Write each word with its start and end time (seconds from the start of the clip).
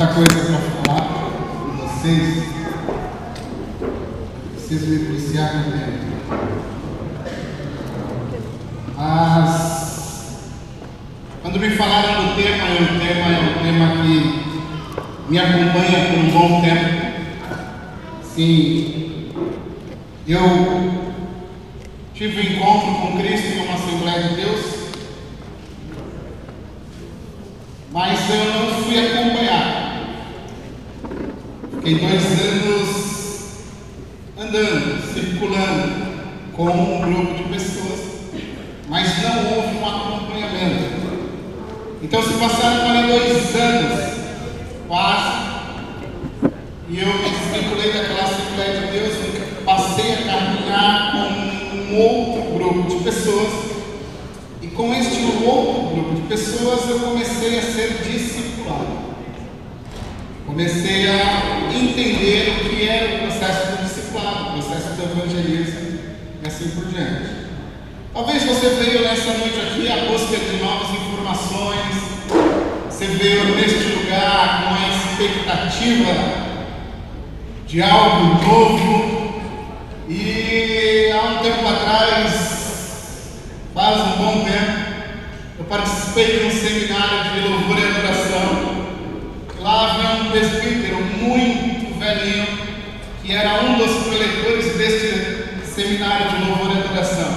Tanta 0.00 0.14
coisa 0.14 0.46
para 0.46 0.94
falar 0.94 1.30
com 1.60 1.76
vocês. 1.76 2.48
Preciso 4.54 4.86
me 4.86 4.98
policiar 5.04 5.56
no 5.56 5.72
tempo. 5.72 5.98
Mas, 8.96 10.38
quando 11.42 11.60
me 11.60 11.70
falaram 11.72 12.28
do 12.28 12.34
tema, 12.34 12.64
e 12.70 12.82
o 12.82 12.98
tema 12.98 13.26
é 13.28 13.40
um 13.40 13.62
tema 13.62 14.02
que 14.02 15.30
me 15.30 15.38
acompanha 15.38 16.06
por 16.06 16.18
um 16.18 16.30
bom 16.30 16.62
tempo. 16.62 17.10
Sim, 18.22 19.28
eu 20.26 20.40
tive 22.14 22.40
um 22.40 22.52
encontro 22.54 22.94
com 23.02 23.18
Cristo 23.18 23.48
em 23.48 23.66
uma 23.66 23.74
Assembleia 23.74 24.28
de 24.28 24.34
Deus 24.36 24.80
mas 27.92 28.30
eu 28.30 28.44
não 28.54 28.84
fui 28.84 28.98
acompanhar. 28.98 29.90
Fiquei 31.90 32.08
dois 32.08 32.22
anos 32.40 33.50
andando, 34.38 35.12
circulando 35.12 36.10
com 36.52 36.64
um 36.64 37.00
grupo 37.00 37.34
de 37.34 37.44
pessoas, 37.44 38.00
mas 38.88 39.22
não 39.22 39.56
houve 39.56 39.76
um 39.76 39.86
acompanhamento. 39.86 41.00
Então 42.02 42.22
se 42.22 42.34
passaram 42.34 42.86
para 42.86 43.06
dois 43.06 43.56
anos, 43.56 44.14
quase, 44.86 45.50
e 46.88 47.00
eu 47.00 47.06
me 47.06 47.30
desvinculei 47.30 47.92
daquela 47.92 48.22
Assembleia 48.22 48.80
de 48.80 48.92
Deus, 48.92 49.14
passei 49.64 50.12
a 50.12 50.16
caminhar 50.16 51.12
com 51.12 51.76
um 51.76 51.98
outro 51.98 52.54
grupo 52.54 52.88
de 52.88 53.04
pessoas 53.04 53.70
com 54.80 54.94
este 54.94 55.22
outro 55.44 55.94
grupo 55.94 56.14
de 56.14 56.22
pessoas, 56.22 56.88
eu 56.88 57.00
comecei 57.00 57.58
a 57.58 57.62
ser 57.62 58.02
discipulado. 58.02 59.10
Comecei 60.46 61.06
a 61.06 61.68
entender 61.70 62.64
o 62.64 62.68
que 62.70 62.88
era 62.88 63.16
o 63.16 63.18
processo 63.28 63.72
do 63.72 63.84
discipulado, 63.84 64.48
o 64.48 64.52
processo 64.52 64.94
do 64.94 65.02
evangelismo 65.02 65.98
e 66.42 66.48
assim 66.48 66.70
por 66.70 66.86
diante. 66.86 67.28
Talvez 68.14 68.42
você 68.42 68.70
veio 68.70 69.02
nessa 69.02 69.34
noite 69.34 69.60
aqui 69.60 69.86
à 69.86 70.10
busca 70.10 70.38
de 70.38 70.56
novas 70.56 70.88
informações, 70.90 71.96
você 72.88 73.04
veio 73.04 73.54
neste 73.56 73.84
lugar 73.98 74.64
com 74.64 74.74
a 74.74 74.88
expectativa 74.88 76.14
de 77.66 77.82
algo 77.82 78.42
novo, 78.46 79.42
e 80.08 81.12
há 81.12 81.22
um 81.22 81.42
tempo 81.42 81.68
atrás 81.68 82.50
Faz 83.80 84.00
um 84.00 84.16
bom 84.18 84.44
tempo, 84.44 84.90
eu 85.58 85.64
participei 85.64 86.40
de 86.40 86.46
um 86.46 86.50
seminário 86.50 87.32
de 87.32 87.48
louvor 87.48 87.78
e 87.78 87.84
adoração. 87.84 88.86
Lá 89.60 89.92
havia 89.92 90.22
um 90.22 90.30
presbítero 90.32 90.96
muito 90.96 91.98
velhinho, 91.98 92.46
que 93.22 93.32
era 93.32 93.62
um 93.62 93.78
dos 93.78 94.08
preletores 94.08 94.76
deste 94.76 95.64
seminário 95.64 96.30
de 96.30 96.44
louvor 96.44 96.76
e 96.76 96.80
adoração. 96.80 97.32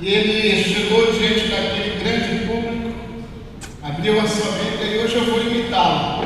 E 0.00 0.08
ele 0.08 0.64
chegou 0.64 1.12
diante 1.12 1.46
daquele 1.46 2.00
grande 2.00 2.46
público, 2.46 2.92
abriu 3.82 4.20
a 4.20 4.26
sua 4.26 4.50
Bíblia 4.52 4.96
e 4.96 5.04
hoje 5.04 5.14
eu 5.14 5.24
vou 5.26 5.40
imitá-lo. 5.40 6.24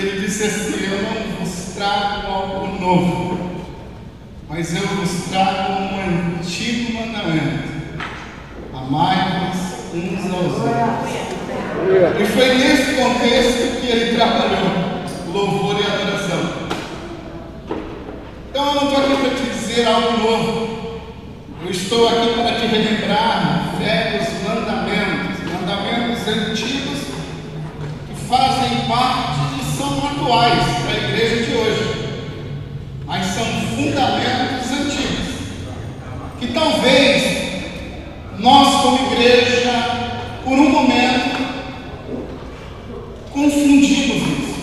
Ele 0.00 0.20
disse 0.20 0.44
assim: 0.44 0.84
Eu 0.84 1.02
não 1.02 1.44
vos 1.44 1.74
trago 1.74 2.26
algo 2.26 2.80
novo 2.80 3.50
mas 4.50 4.74
eu 4.74 4.84
vos 4.84 5.30
trago 5.30 5.72
um 5.80 6.38
antigo 6.38 6.92
mandamento: 6.92 7.68
amai-vos 8.74 9.94
uns 9.94 10.24
aos 10.24 10.54
outros. 10.56 11.20
E 12.20 12.24
foi 12.26 12.54
nesse 12.56 12.94
contexto 12.96 13.80
que 13.80 13.86
ele 13.86 14.16
trabalhou 14.16 15.04
louvor 15.32 15.76
e 15.80 15.84
adoração. 15.84 16.68
Então 18.50 18.66
eu 18.66 18.74
não 18.74 18.88
estou 18.88 19.04
aqui 19.04 19.16
para 19.22 19.30
te 19.36 19.50
dizer 19.50 19.86
algo 19.86 20.18
novo. 20.18 21.00
Eu 21.64 21.70
estou 21.70 22.08
aqui 22.08 22.34
para 22.34 22.54
te 22.58 22.66
relembrar 22.66 23.76
velhos 23.78 24.28
mandamentos, 24.42 25.38
mandamentos 25.52 26.26
antigos 26.26 26.98
que 28.08 28.14
fazem 28.28 28.88
parte 28.88 29.49
são 29.90 30.08
atuais 30.08 30.64
para 30.82 30.92
a 30.92 31.08
igreja 31.08 31.44
de 31.44 31.56
hoje 31.56 32.00
mas 33.10 33.26
são 33.26 33.44
fundamentos 33.44 34.70
antigos, 34.70 35.34
que 36.38 36.46
talvez 36.52 37.40
nós, 38.38 38.82
como 38.82 39.12
igreja, 39.12 39.72
por 40.44 40.52
um 40.52 40.70
momento, 40.70 41.40
confundimos 43.32 44.22
isso. 44.38 44.54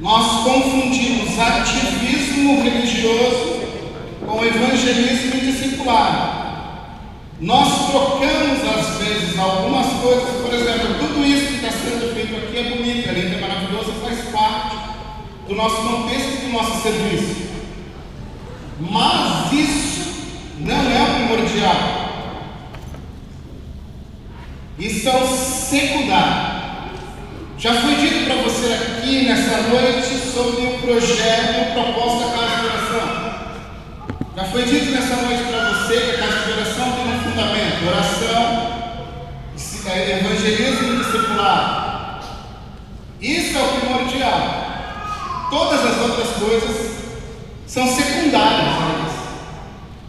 Nós 0.00 0.42
confundimos 0.42 1.38
ativismo 1.38 2.60
religioso 2.60 3.60
com 4.26 4.44
evangelismo 4.44 5.36
e 5.36 5.52
discipulado. 5.52 6.40
Nós 7.38 7.88
trocamos, 7.88 8.60
às 8.68 8.98
vezes, 8.98 9.38
algumas 9.38 9.86
coisas, 10.02 10.42
por 10.42 10.52
exemplo, 10.52 10.96
tudo 10.98 11.24
isso 11.24 11.46
que 11.46 11.54
está 11.54 11.70
sendo 11.70 12.12
feito 12.12 12.34
aqui 12.34 12.58
é 12.58 12.76
bonito, 12.76 13.08
é 13.08 13.12
lindo, 13.12 13.36
é 13.36 13.40
maravilhoso, 13.40 13.92
faz 14.02 14.18
parte 14.32 14.90
do 15.50 15.56
nosso 15.56 15.82
contexto 15.82 16.28
e 16.28 16.46
do 16.46 16.52
nosso 16.52 16.80
serviço. 16.80 17.50
Mas 18.78 19.52
isso 19.52 20.14
não 20.60 20.76
é 20.76 21.02
o 21.02 21.26
primordial. 21.26 21.76
Isso 24.78 25.08
é 25.08 25.16
o 25.16 25.26
secundário. 25.26 26.50
Já 27.58 27.74
foi 27.74 27.96
dito 27.96 28.26
para 28.26 28.36
você 28.36 28.72
aqui 28.72 29.24
nessa 29.24 29.62
noite 29.68 30.32
sobre 30.32 30.66
o 30.66 30.78
projeto 30.78 31.72
Proposta 31.74 32.30
Casa 32.30 32.60
de 32.60 32.66
Oração. 32.66 33.08
Já 34.36 34.44
foi 34.44 34.62
dito 34.62 34.92
nessa 34.92 35.16
noite 35.16 35.42
para 35.50 35.70
você 35.70 36.00
que 36.00 36.10
a 36.12 36.18
Casa 36.18 36.44
de 36.44 36.52
Oração 36.52 36.92
tem 36.92 37.12
um 37.12 37.20
fundamento: 37.22 37.88
oração, 37.88 38.70
é, 39.90 40.20
evangelismo 40.20 40.94
e 40.94 40.96
discipulado. 40.98 42.24
Isso 43.20 43.58
é 43.58 43.62
o 43.62 43.80
primordial. 43.80 44.69
Todas 45.50 45.84
as 45.84 46.00
outras 46.00 46.28
coisas 46.36 46.90
são 47.66 47.84
secundárias 47.88 48.68
a 48.68 49.04
isso. 49.04 49.20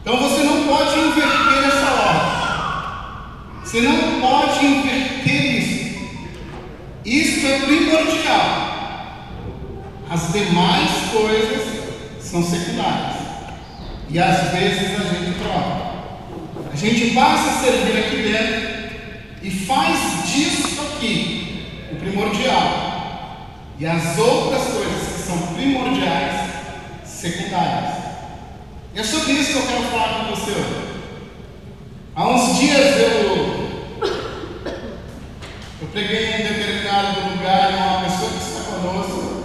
Então 0.01 0.17
você 0.17 0.43
não 0.43 0.67
pode 0.67 0.99
inverter 0.99 1.63
essa 1.65 1.91
ordem. 1.91 3.61
Você 3.63 3.81
não 3.81 4.21
pode 4.21 4.65
inverter 4.65 5.55
isso. 5.55 5.81
Isso 7.03 7.47
é 7.47 7.59
primordial. 7.59 8.71
As 10.11 10.31
demais 10.31 10.91
coisas 11.11 11.61
são 12.19 12.43
secundárias. 12.43 13.17
E 14.09 14.19
às 14.19 14.51
vezes 14.51 14.99
a 14.99 15.03
gente 15.05 15.39
troca. 15.39 15.91
A 16.71 16.75
gente 16.75 17.15
passa 17.15 17.49
a 17.49 17.63
servir 17.63 17.97
aqui 17.97 18.15
dentro 18.17 18.91
e 19.41 19.49
faz 19.49 20.31
disso 20.31 20.81
aqui 20.81 21.89
o 21.91 21.95
primordial. 21.95 22.91
E 23.79 23.85
as 23.87 24.17
outras 24.19 24.63
coisas 24.65 25.20
são 25.31 25.53
primordiais, 25.53 26.51
secundárias. 27.05 27.95
E 28.93 28.99
é 28.99 29.03
sobre 29.03 29.31
isso 29.33 29.53
que 29.53 29.57
eu 29.59 29.67
quero 29.67 29.83
falar 29.85 30.25
com 30.25 30.35
você 30.35 30.51
hoje. 30.51 30.91
Há 32.13 32.27
uns 32.27 32.59
dias 32.59 32.97
eu, 32.97 33.71
eu 35.81 35.87
preguei 35.91 36.25
em 36.25 36.33
um 36.33 36.47
determinado 36.49 37.29
lugar 37.29 37.71
e 37.71 37.75
uma 37.75 38.01
pessoa 38.01 38.31
que 38.31 38.37
está 38.37 38.71
conosco, 38.71 39.43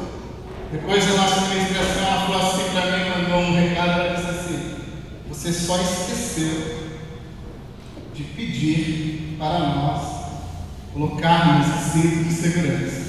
depois 0.73 1.05
da 1.05 1.13
nossa 1.13 1.41
ministração, 1.43 2.03
ela 2.03 2.27
falou 2.27 2.43
assim 2.43 2.71
para 2.73 2.99
mim, 2.99 3.11
mandou 3.11 3.39
um 3.39 3.55
recado, 3.55 4.01
ela 4.01 4.17
disse 4.17 4.31
assim, 4.31 4.75
você 5.29 5.53
só 5.53 5.77
esqueceu 5.81 6.87
de 8.13 8.25
pedir 8.25 9.37
para 9.39 9.59
nós 9.61 10.03
colocarmos 10.93 11.67
cinto 11.93 12.25
de 12.25 12.33
segurança. 12.33 13.06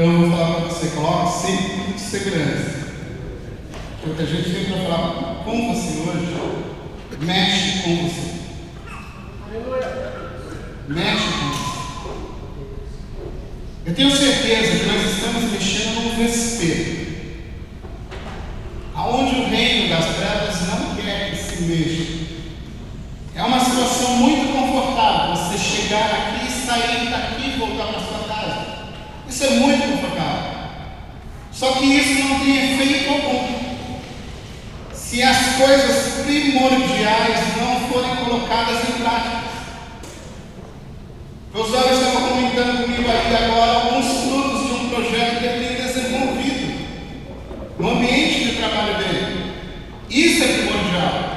Então 0.00 0.12
eu 0.14 0.20
vou 0.20 0.30
falar 0.30 0.54
para 0.54 0.68
você, 0.70 0.86
coloque 0.96 1.46
sempre 1.46 1.92
de 1.92 2.00
segurança. 2.00 2.88
Porque 4.02 4.22
a 4.22 4.24
gente 4.24 4.48
vem 4.48 4.64
para 4.64 4.82
falar 4.84 5.44
com 5.44 5.74
você 5.74 5.90
hoje 6.00 6.40
mexe 7.20 7.82
com 7.82 8.08
você. 8.08 8.30
Mexe 10.88 11.24
com 11.24 11.50
você. 11.50 11.70
Eu 13.84 13.94
tenho 13.94 14.10
certeza 14.10 14.78
que 14.78 14.86
nós 14.86 15.04
estamos 15.04 15.52
mexendo 15.52 16.02
num 16.02 16.16
vespeiro. 16.16 17.06
Aonde 18.94 19.34
o 19.34 19.48
reino 19.50 19.90
das 19.90 20.16
trevas 20.16 20.66
não 20.66 20.96
quer 20.96 21.32
que 21.32 21.36
se 21.36 21.62
mexa. 21.64 22.20
É 23.34 23.42
uma 23.42 23.62
situação 23.62 24.16
muito 24.16 24.50
confortável 24.50 25.36
você 25.36 25.58
chegar 25.58 26.06
aqui, 26.06 26.50
sair 26.50 27.10
daqui 27.10 27.50
e 27.50 27.58
voltar 27.58 27.88
para 27.88 28.00
sua 28.00 28.20
isso 29.40 29.44
é 29.44 29.50
muito 29.58 29.88
confortável. 29.88 30.50
Só 31.50 31.72
que 31.72 31.84
isso 31.86 32.28
não 32.28 32.40
tem 32.40 32.74
efeito 32.74 33.10
algum. 33.10 33.60
Se 34.92 35.22
as 35.22 35.56
coisas 35.56 36.24
primordiais 36.26 37.56
não 37.56 37.88
forem 37.88 38.16
colocadas 38.16 38.88
em 38.88 39.02
prática. 39.02 39.40
Meus 41.54 41.72
olhos 41.72 41.98
estavam 41.98 42.36
aí 42.36 43.44
agora 43.44 43.72
alguns 43.72 44.06
frutos 44.06 44.66
de 44.66 44.72
um 44.74 44.88
projeto 44.90 45.38
que 45.38 45.46
ele 45.46 45.74
tem 45.74 45.86
desenvolvido 45.86 46.86
no 47.78 47.90
ambiente 47.92 48.44
de 48.44 48.56
trabalho 48.56 48.98
dele. 48.98 49.54
Isso 50.10 50.44
é 50.44 50.48
primordial. 50.48 51.30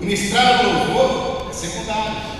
Ministrar 0.00 0.66
o 0.66 0.72
louvor 0.72 1.46
é 1.48 1.52
secundário. 1.52 2.35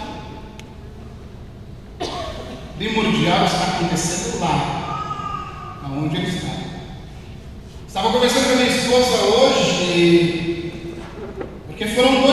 Primordial 2.79 3.47
está 3.47 3.77
acontecendo 3.77 4.41
lá, 4.41 5.79
aonde 5.83 6.17
ele 6.17 6.29
está. 6.29 6.49
Estava 7.89 8.13
conversando 8.13 8.45
com 8.49 8.53
a 8.53 8.57
minha 8.57 8.69
esposa 8.69 9.17
hoje, 9.25 10.73
porque 11.67 11.87
foram 11.87 12.26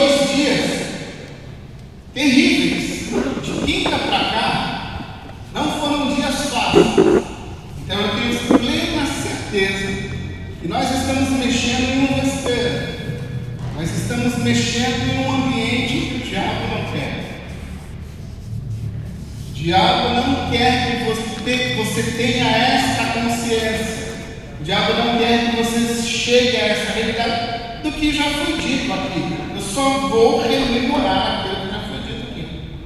tenha 22.15 22.45
esta 22.49 23.19
consciência. 23.19 24.13
O 24.59 24.63
diabo 24.63 24.93
não 24.93 25.17
quer 25.17 25.49
que 25.49 25.57
você 25.57 26.01
chegue 26.01 26.57
a 26.57 26.67
essa 26.67 26.91
realidade 26.93 27.83
do 27.83 27.91
que 27.91 28.13
já 28.15 28.23
foi 28.23 28.57
dito 28.57 28.93
aqui. 28.93 29.37
Eu 29.55 29.61
só 29.61 30.07
vou 30.07 30.41
rememorar 30.41 31.39
aquilo 31.39 31.55
que 31.55 31.73
já 31.73 31.79
foi 31.79 31.99
dito 31.99 32.27
aqui. 32.31 32.79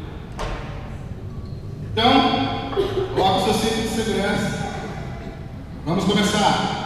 Então, 1.91 2.71
coloque 3.15 3.44
seu 3.44 3.53
cinto 3.53 3.81
de 3.83 3.89
segurança. 3.89 4.57
Vamos 5.85 6.03
começar. 6.06 6.77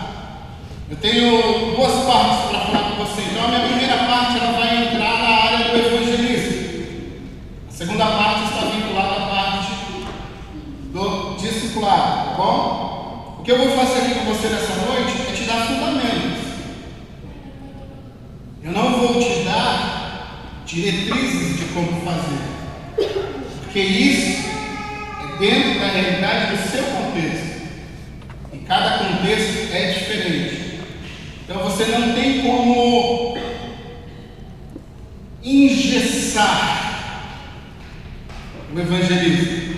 Eu 0.89 0.97
tenho 0.97 1.75
duas 1.75 2.03
partes 2.03 2.49
para 2.49 2.59
falar 2.59 2.91
com 2.91 3.05
você. 3.05 3.21
Então, 3.31 3.45
a 3.45 3.47
minha 3.47 3.67
primeira 3.67 3.97
parte 3.97 4.37
ela 4.37 4.59
vai 4.59 4.87
entrar 4.87 5.21
na 5.21 5.29
área 5.29 5.69
do 5.69 5.77
evangelismo. 5.77 6.61
A 7.69 7.71
segunda 7.71 8.05
parte 8.05 8.43
está 8.43 8.65
vinculada 8.65 9.15
à 9.15 9.27
parte 9.27 9.71
do 10.91 11.35
discipulado, 11.37 12.29
tá 12.29 12.35
bom? 12.37 13.37
O 13.39 13.40
que 13.51 13.55
eu 13.55 13.67
vou 13.67 13.77
fazer 13.77 13.99
aqui 13.99 14.13
com 14.15 14.33
você 14.33 14.47
nessa 14.47 14.75
noite 14.85 15.11
é 15.29 15.35
te 15.35 15.43
dar 15.43 15.67
fundamentos. 15.67 16.39
Eu 18.63 18.71
não 18.71 18.97
vou 18.97 19.21
te 19.21 19.43
dar 19.43 20.63
diretrizes 20.65 21.59
de 21.59 21.65
como 21.73 22.01
fazer, 22.01 22.39
porque 23.61 23.79
isso 23.79 24.47
é 25.21 25.37
dentro 25.37 25.79
da 25.81 25.87
realidade 25.87 26.55
do 26.55 26.71
seu 26.71 26.83
contexto. 26.83 27.61
E 28.53 28.57
cada 28.59 28.99
contexto 28.99 29.73
é 29.73 29.91
diferente. 29.91 30.79
Então 31.43 31.61
você 31.63 31.85
não 31.87 32.13
tem 32.13 32.41
como 32.43 33.37
engessar 35.43 37.27
o 38.73 38.79
evangelismo. 38.79 39.75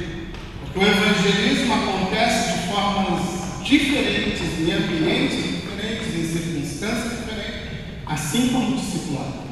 Porque 0.62 0.80
o 0.80 0.88
evangelismo 0.88 1.74
acontece 1.74 2.54
de 2.54 2.68
formas 2.68 3.34
diferentes, 3.64 4.42
em 4.60 4.72
ambientes 4.72 5.38
diferentes, 5.38 6.16
em 6.16 6.28
circunstâncias 6.28 7.20
diferentes, 7.20 7.62
assim 8.06 8.50
como 8.50 8.76
o 8.76 8.80
discipulado. 8.80 9.44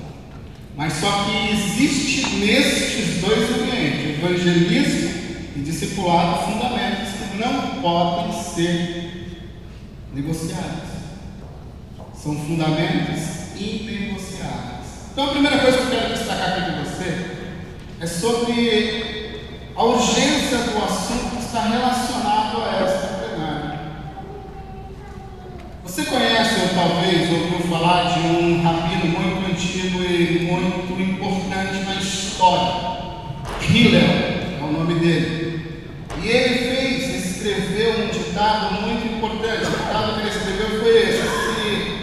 Mas 0.76 0.94
só 0.94 1.26
que 1.26 1.52
existe 1.52 2.28
nestes 2.36 3.22
dois 3.22 3.50
ambientes, 3.50 4.20
evangelismo 4.20 5.12
fundamentos 5.96 7.10
que 7.32 7.38
não 7.38 7.82
podem 7.82 8.42
ser 8.42 9.52
negociados. 10.14 10.92
São 12.16 12.36
fundamentos 12.36 13.56
inegociáveis. 13.56 15.10
Então 15.12 15.26
a 15.26 15.32
primeira 15.32 15.60
coisa 15.60 15.78
que 15.78 15.84
eu 15.84 15.90
quero 15.90 16.14
destacar 16.14 16.50
aqui 16.50 16.72
com 16.72 16.84
você 16.84 17.32
é 18.00 18.08
sobre 18.08 19.42
a 19.76 19.84
urgência 19.84 20.58
do 20.58 20.84
assunto 20.84 21.36
que 21.36 21.44
está 21.44 21.62
relacionado 21.62 22.62
a 22.62 22.86
esta 22.86 23.12
você 25.92 26.06
conhece 26.06 26.56
ou 26.62 26.68
talvez 26.70 27.30
ouviu 27.30 27.60
falar 27.70 28.14
de 28.14 28.20
um 28.22 28.64
rabino 28.64 29.08
muito 29.08 29.52
antigo 29.52 30.02
e 30.02 30.48
muito 30.50 31.02
importante 31.02 31.84
na 31.84 31.96
história? 31.96 32.92
Hillel 33.70 34.02
é 34.02 34.64
o 34.64 34.72
nome 34.72 34.94
dele. 35.02 35.84
E 36.24 36.28
ele 36.30 36.56
fez, 36.60 37.26
escreveu 37.26 38.06
um 38.06 38.08
ditado 38.08 38.82
muito 38.84 39.06
importante. 39.06 39.66
O 39.66 39.70
ditado 39.70 40.14
que 40.14 40.20
ele 40.22 40.30
escreveu 40.30 40.80
foi 40.80 40.98
esse: 40.98 41.24
se, 41.24 41.98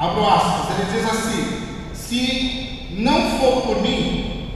abro 0.00 0.28
aspas, 0.28 0.80
ele 0.80 0.98
diz 0.98 1.08
assim: 1.08 1.62
se 1.94 2.88
não 2.98 3.38
for 3.38 3.62
por 3.62 3.82
mim, 3.82 4.50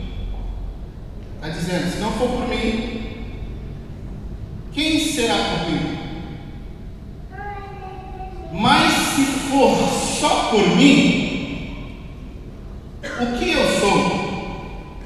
está 1.37 1.51
dizendo, 1.51 1.93
se 1.93 2.01
não 2.01 2.11
for 2.11 2.31
por 2.31 2.49
mim, 2.49 3.31
quem 4.73 4.99
será 4.99 5.37
por 5.37 5.71
mim? 5.71 5.97
Mas 8.59 8.93
se 8.93 9.25
for 9.51 9.77
só 10.19 10.51
por 10.51 10.77
mim, 10.77 11.85
o 13.03 13.39
que 13.39 13.53
eu 13.53 13.81
sou? 13.81 14.97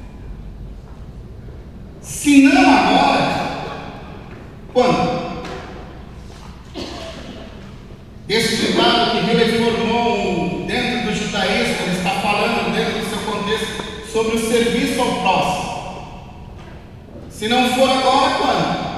Se 2.01 2.43
não 2.43 2.61
agora, 2.61 3.41
quando? 4.73 5.41
Esse 8.29 8.55
ditado 8.67 9.25
que 9.25 9.31
ele 9.31 9.59
formou 9.59 10.65
dentro 10.65 11.09
do 11.09 11.15
judaísmo, 11.15 11.83
ele 11.83 11.97
está 11.97 12.11
falando 12.21 12.73
dentro 12.73 12.99
do 12.99 13.09
seu 13.09 13.19
contexto 13.29 14.11
sobre 14.11 14.37
o 14.37 14.39
serviço 14.39 15.01
ao 15.01 15.21
próximo. 15.21 15.71
Se 17.29 17.47
não 17.47 17.69
for 17.73 17.89
agora, 17.89 18.37
quando? 18.37 18.91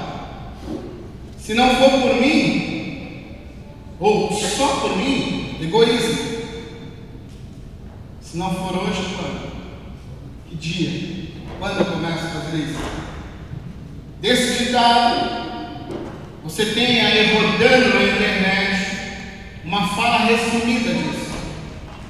Se 1.39 1.53
não 1.55 1.75
for 1.77 1.89
por 2.01 2.15
mim, 2.21 3.37
ou 3.99 4.31
só 4.31 4.67
por 4.81 4.97
mim, 4.97 5.57
egoísmo. 5.61 6.33
Se 8.21 8.37
não 8.37 8.53
for 8.53 8.83
hoje, 8.83 9.15
quando? 9.15 9.51
Que 10.49 10.55
dia? 10.55 11.31
Quando 11.59 11.79
eu 11.79 11.85
começo 11.85 12.25
a 12.25 12.41
fazer 12.41 12.57
isso? 12.57 12.79
Desse 14.21 14.65
ditado, 14.65 15.42
você 16.53 16.65
tem 16.65 17.01
aí 17.01 17.33
rodando 17.33 17.95
na 17.95 18.03
internet 18.03 18.97
uma 19.65 19.87
fala 19.87 20.19
resumida 20.19 20.93
disso. 20.93 21.33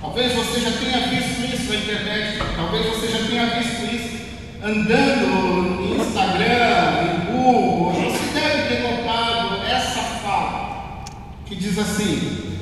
Talvez 0.01 0.33
você 0.33 0.59
já 0.59 0.71
tenha 0.71 1.07
visto 1.07 1.55
isso 1.55 1.69
na 1.69 1.75
internet, 1.77 2.39
talvez 2.53 2.85
você 2.87 3.07
já 3.07 3.25
tenha 3.25 3.45
visto 3.57 3.95
isso 3.95 4.25
andando 4.61 5.27
no 5.27 5.95
Instagram, 5.95 7.03
em 7.03 7.31
Google, 7.31 7.93
você 7.93 8.37
deve 8.37 8.67
ter 8.67 8.81
notado 8.81 9.65
essa 9.65 10.01
fala 10.01 11.05
que 11.45 11.55
diz 11.55 11.79
assim: 11.79 12.59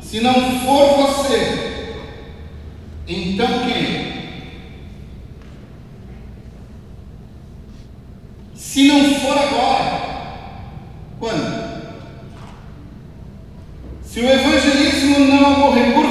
Se 0.00 0.20
não 0.20 0.58
for 0.60 0.96
você, 0.96 1.96
então 3.06 3.68
quem? 3.68 4.08
Se 8.54 8.88
não 8.88 9.14
for 9.16 9.36
agora, 9.36 9.97
quando? 11.18 11.78
Se 14.04 14.20
o 14.20 14.30
evangelismo 14.30 15.18
não 15.20 15.52
ocorrer 15.52 15.94
por 15.94 16.07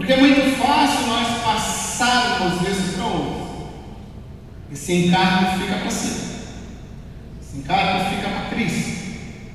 Porque 0.00 0.14
é 0.14 0.16
muito 0.16 0.56
fácil 0.56 1.08
nós 1.08 1.42
passarmos 1.42 2.62
desse 2.62 2.94
para 2.94 3.04
outro. 3.04 3.68
Esse 4.72 4.94
encargo 4.94 5.60
fica 5.60 5.74
para 5.74 5.90
si. 5.90 6.22
Esse 7.42 7.58
encargo 7.58 8.08
fica 8.08 8.28
para 8.30 8.48
Cristo. 8.48 8.90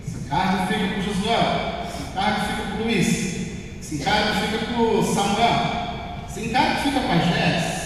Esse 0.05 0.17
encargo 0.23 0.67
fica 0.67 0.87
para 0.87 1.01
Josué. 1.01 1.85
Esse 1.87 2.03
encargo 2.03 2.41
fica 2.41 2.61
para 2.61 2.83
Luiz. 2.83 3.07
Esse 3.79 3.95
encargo 3.95 4.33
fica 4.45 4.65
para 4.65 5.13
Samuel. 5.13 6.25
Esse 6.29 6.39
encargo 6.41 6.81
fica 6.83 6.99
para 6.99 7.17
Jéssica. 7.17 7.85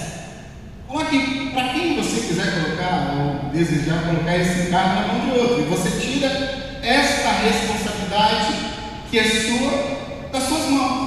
Coloque 0.86 1.51
para 1.54 1.70
quem 1.70 1.96
você 1.96 2.28
quiser 2.28 2.62
colocar 2.62 3.16
ou 3.16 3.51
desejar 3.51 4.04
colocar 4.04 4.38
esse 4.38 4.68
encargo 4.68 4.96
na 4.96 5.13
mão 5.13 5.20
de 5.22 5.39
outro. 5.39 5.62
E 5.62 5.63
você 5.63 5.92
tira 5.92 6.28
esta 6.84 7.30
responsabilidade 7.30 8.54
que 9.10 9.18
é 9.18 9.24
sua 9.24 10.30
das 10.30 10.44
suas 10.44 10.66
mãos. 10.66 10.99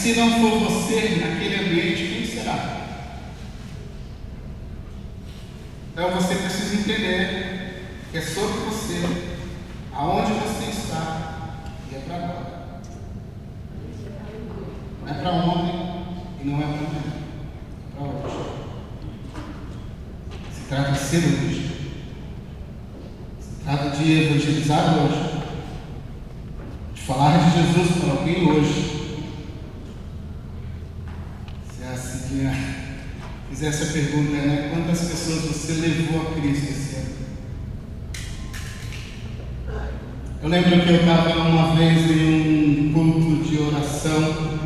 se 0.00 0.14
não 0.14 0.30
for 0.40 0.60
você 0.60 1.20
naquele 1.20 1.56
ambiente, 1.56 2.14
quem 2.14 2.26
será? 2.26 2.86
Então 5.92 6.10
você 6.12 6.36
precisa 6.36 6.76
entender 6.76 7.98
que 8.10 8.16
é 8.16 8.22
sobre 8.22 8.60
você, 8.60 9.02
aonde 9.92 10.32
você 10.32 10.70
está, 10.70 11.64
e 11.92 11.96
é 11.96 11.98
para 11.98 12.16
agora. 12.16 12.80
Não 15.02 15.10
é 15.10 15.14
para 15.20 15.32
ontem 15.32 16.04
e 16.40 16.48
não 16.48 16.58
é 16.58 16.62
para 16.62 16.76
amanhã. 16.78 17.00
É 17.84 17.94
para 17.94 18.06
hoje. 18.06 18.50
Se 20.54 20.60
trata 20.66 20.92
de 20.92 20.98
ser 20.98 21.18
hoje. 21.18 21.92
Se 23.38 23.64
trata 23.64 23.90
de 23.90 24.22
evangelizar 24.22 24.94
hoje. 24.96 25.42
De 26.94 27.00
falar 27.02 27.36
de 27.36 27.50
Jesus 27.54 27.98
para 27.98 28.12
alguém 28.12 28.48
hoje. 28.50 28.99
Essa 33.62 33.92
pergunta, 33.92 34.32
né? 34.38 34.70
Quantas 34.72 35.00
pessoas 35.00 35.42
você 35.42 35.72
levou 35.74 36.22
a 36.22 36.34
Cristo 36.34 36.70
esse 36.70 36.96
ano? 36.96 37.10
Eu 40.42 40.48
lembro 40.48 40.80
que 40.80 40.88
eu 40.88 41.00
estava 41.00 41.38
uma 41.40 41.76
vez 41.76 42.10
em 42.10 42.86
um 42.88 42.92
culto 42.94 43.44
de 43.44 43.58
oração 43.58 44.60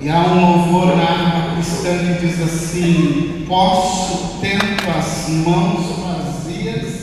e 0.00 0.10
há 0.10 0.26
um 0.26 0.56
louvor 0.56 0.96
na 0.96 1.04
arma 1.04 1.54
cristã 1.54 1.96
que 1.98 2.26
diz 2.26 2.42
assim: 2.42 3.44
Posso, 3.46 4.40
tendo 4.40 4.90
as 4.90 5.28
mãos 5.28 6.00
vazias, 6.00 6.94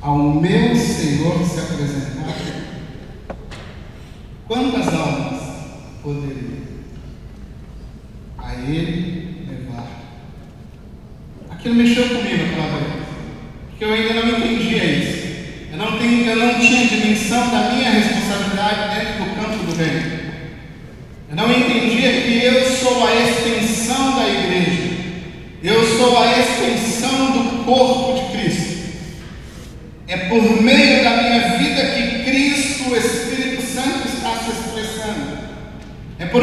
ao 0.00 0.18
meu 0.18 0.74
Senhor 0.74 1.46
se 1.46 1.60
apresentar. 1.60 2.13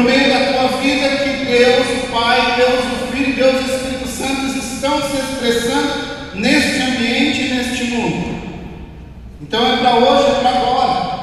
por 0.02 0.10
meio 0.10 0.28
da 0.30 0.52
tua 0.52 0.78
vida 0.80 1.16
que 1.16 1.44
Deus, 1.44 1.86
o 2.02 2.12
Pai, 2.12 2.56
Deus, 2.56 2.80
o 2.80 3.12
Filho, 3.12 3.36
Deus 3.36 3.54
e 3.54 3.70
o 3.70 3.76
Espírito 3.76 4.08
Santo 4.08 4.58
estão 4.58 5.00
se 5.00 5.16
expressando 5.16 6.34
neste 6.34 6.82
ambiente 6.82 7.42
e 7.42 7.54
neste 7.54 7.84
mundo. 7.84 8.42
Então 9.40 9.64
é 9.64 9.76
para 9.76 9.94
hoje, 9.94 10.30
é 10.30 10.40
para 10.40 10.58
agora. 10.58 11.22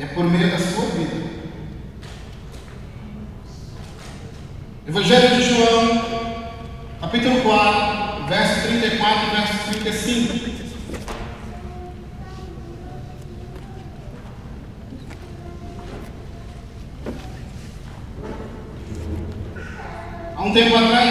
É 0.00 0.06
por 0.06 0.24
meio 0.24 0.50
da 0.50 0.58
sua 0.58 0.86
vida. 0.86 1.30
Evangelho 4.88 5.36
de 5.36 5.42
João, 5.42 5.89
Alvarez. 20.80 21.09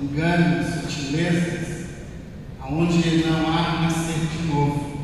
enganos, 0.00 0.82
sutilezas, 0.82 1.86
aonde 2.60 3.24
não 3.26 3.46
há 3.46 3.82
nascer 3.82 4.26
de 4.26 4.46
novo. 4.46 4.94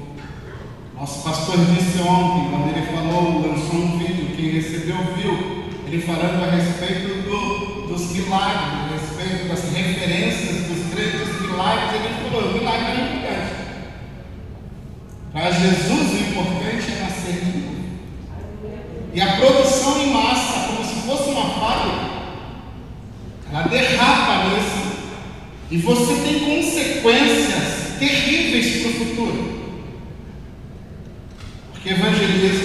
Nosso 0.99 1.23
pastor 1.23 1.57
disse 1.57 2.01
ontem, 2.03 2.51
quando 2.51 2.77
ele 2.77 2.87
falou, 2.87 3.41
lançou 3.47 3.81
um 3.81 3.99
vídeo, 3.99 4.37
quem 4.37 4.51
recebeu 4.51 4.97
viu, 5.17 5.65
ele 5.87 6.03
falando 6.03 6.45
a 6.45 6.51
respeito 6.51 7.23
do, 7.23 7.89
dos 7.89 8.13
milagres, 8.13 8.69
a 8.73 8.89
respeito 8.93 9.49
das 9.49 9.65
referências 9.73 10.67
dos 10.67 10.91
três 10.93 11.41
milagres, 11.41 11.95
ele 11.95 12.31
falou, 12.31 12.53
milagre 12.53 12.87
é 12.87 13.05
importante. 13.05 13.61
Para 15.33 15.51
Jesus 15.51 16.13
o 16.13 16.31
importante 16.31 16.93
é 16.93 17.03
nascer 17.03 17.45
de 17.45 17.59
novo. 17.59 17.81
E 19.13 19.21
a 19.21 19.37
E 25.71 25.77
você 25.77 26.15
tem 26.23 26.41
consequências 26.41 27.99
terríveis 27.99 28.83
para 28.83 28.91
o 28.91 28.95
futuro. 28.95 29.61
Porque 31.73 31.91
evangelismo 31.91 32.60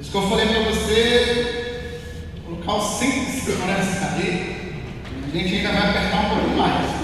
Isso 0.00 0.12
que 0.12 0.16
eu 0.16 0.28
falei 0.28 0.46
para 0.46 0.62
você, 0.62 1.92
colocar 2.46 2.74
o 2.74 2.80
simples 2.80 3.42
se 3.42 3.50
cadeira, 3.98 4.56
a 5.24 5.36
gente 5.36 5.56
ainda 5.56 5.72
vai 5.72 5.90
apertar 5.90 6.20
um 6.20 6.28
pouco 6.30 6.56
mais. 6.56 6.97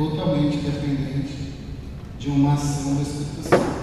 totalmente 0.00 0.56
dependente 0.56 1.52
de 2.18 2.30
uma 2.30 2.54
ação 2.54 2.94
do 2.94 3.02
Espírito 3.02 3.42
Santo. 3.42 3.80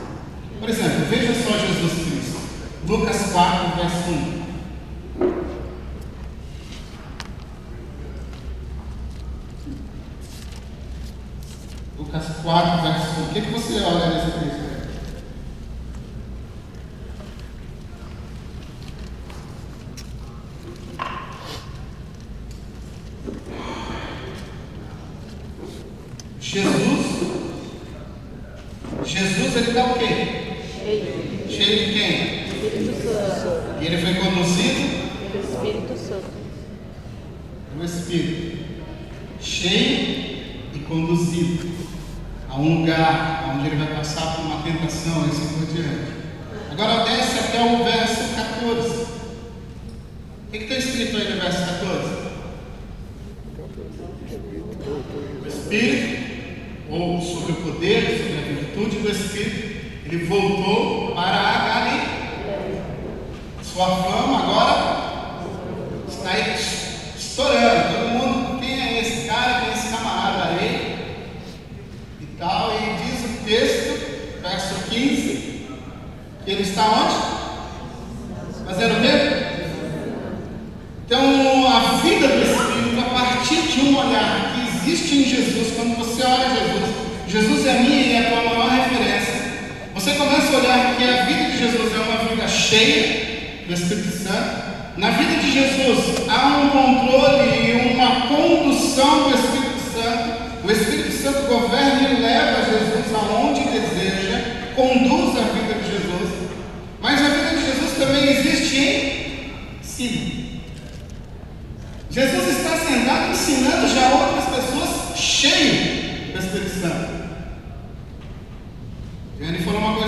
Por 0.59 0.67
exemplo, 0.67 1.05
veja 1.05 1.33
só 1.35 1.51
Jesus 1.59 1.93
Cristo. 1.93 2.37
Lucas 2.87 3.31
4, 3.31 3.75
verso 3.75 4.09
1. 4.09 4.47
Lucas 11.99 12.25
4, 12.41 12.81
verso 12.81 13.21
1. 13.21 13.23
O 13.23 13.29
que, 13.29 13.41
que 13.41 13.51
você 13.51 13.79
olha 13.81 14.07
nesse 14.07 14.36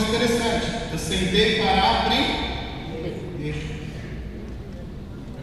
interessante. 0.10 0.66
Eu 0.92 0.98
sentei 0.98 1.62
para 1.62 2.00
aprender. 2.00 2.50
Eu 3.40 3.54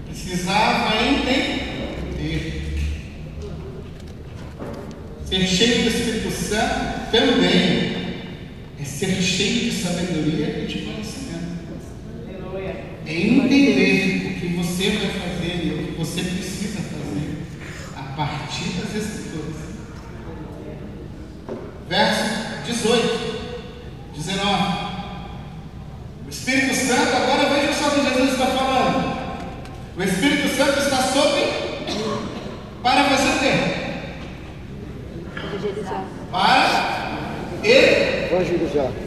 precisava 0.06 1.04
entender. 1.04 1.62
Ser 5.24 5.46
cheio 5.46 5.82
do 5.82 5.88
Espírito 5.88 6.30
Santo 6.30 7.10
também 7.10 7.96
é 8.80 8.84
ser 8.84 9.20
cheio 9.20 9.70
de 9.70 9.72
sabedoria 9.72 10.62
e 10.62 10.66
de 10.66 10.78
conhecimento. 10.78 11.56
É 13.06 13.12
entender 13.12 14.26
o 14.26 14.40
que 14.40 14.46
você 14.56 14.90
vai 14.90 15.10
fazer 15.10 15.64
e 15.64 15.70
o 15.70 15.86
que 15.86 15.92
você 15.98 16.22
precisa 16.22 16.78
fazer 16.78 17.38
a 17.96 18.02
partir 18.14 18.68
das 18.80 18.94
Escrituras. 18.94 19.56
Verso 21.88 22.24
18. 22.66 23.25
Yeah. 38.76 39.05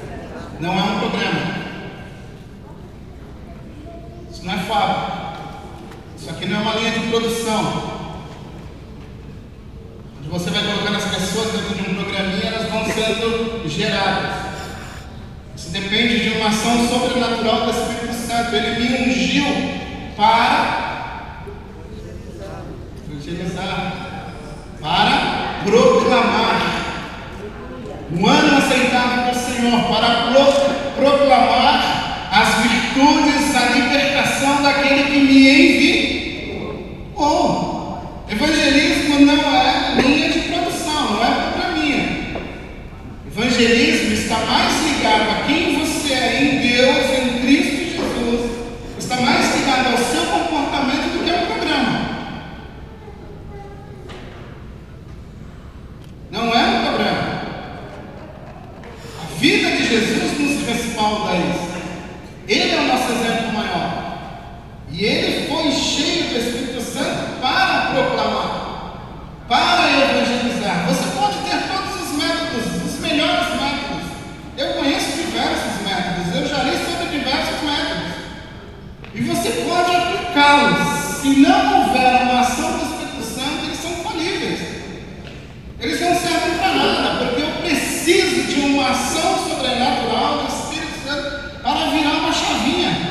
pode 79.62 79.96
aplicá-los. 79.96 81.00
Se 81.22 81.30
não 81.42 81.82
houver 81.82 82.22
uma 82.24 82.40
ação 82.42 82.72
do 82.72 82.84
Espírito 82.86 83.24
Santo, 83.24 83.66
eles 83.66 83.80
são 83.80 83.92
falíveis. 84.04 84.60
Eles 85.80 86.02
não 86.02 86.16
servem 86.16 86.58
para 86.58 86.74
nada, 86.74 87.26
porque 87.26 87.42
eu 87.42 87.52
preciso 87.62 88.48
de 88.48 88.60
uma 88.62 88.90
ação 88.90 89.50
sobrenatural 89.50 90.40
do 90.40 90.48
Espírito 90.48 91.08
Santo 91.08 91.62
para 91.62 91.90
virar 91.92 92.20
uma 92.20 92.32
chavinha 92.32 93.10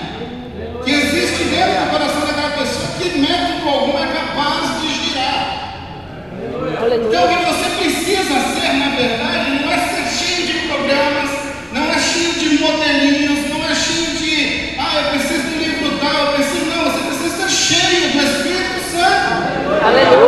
que 0.84 0.90
existe 0.90 1.44
dentro 1.44 1.84
do 1.84 1.90
coração 1.90 2.20
daquela 2.26 2.50
pessoa 2.56 2.88
que 2.98 3.18
método 3.18 3.68
algum 3.68 3.98
é 3.98 4.06
capaz 4.06 4.80
de 4.80 4.88
girar. 4.88 5.58
Então 6.86 7.24
o 7.24 7.28
que 7.28 7.44
você 7.44 7.70
precisa 7.76 8.40
ser, 8.54 8.72
na 8.74 8.96
verdade, 8.96 9.27
할렐루야. 19.88 20.27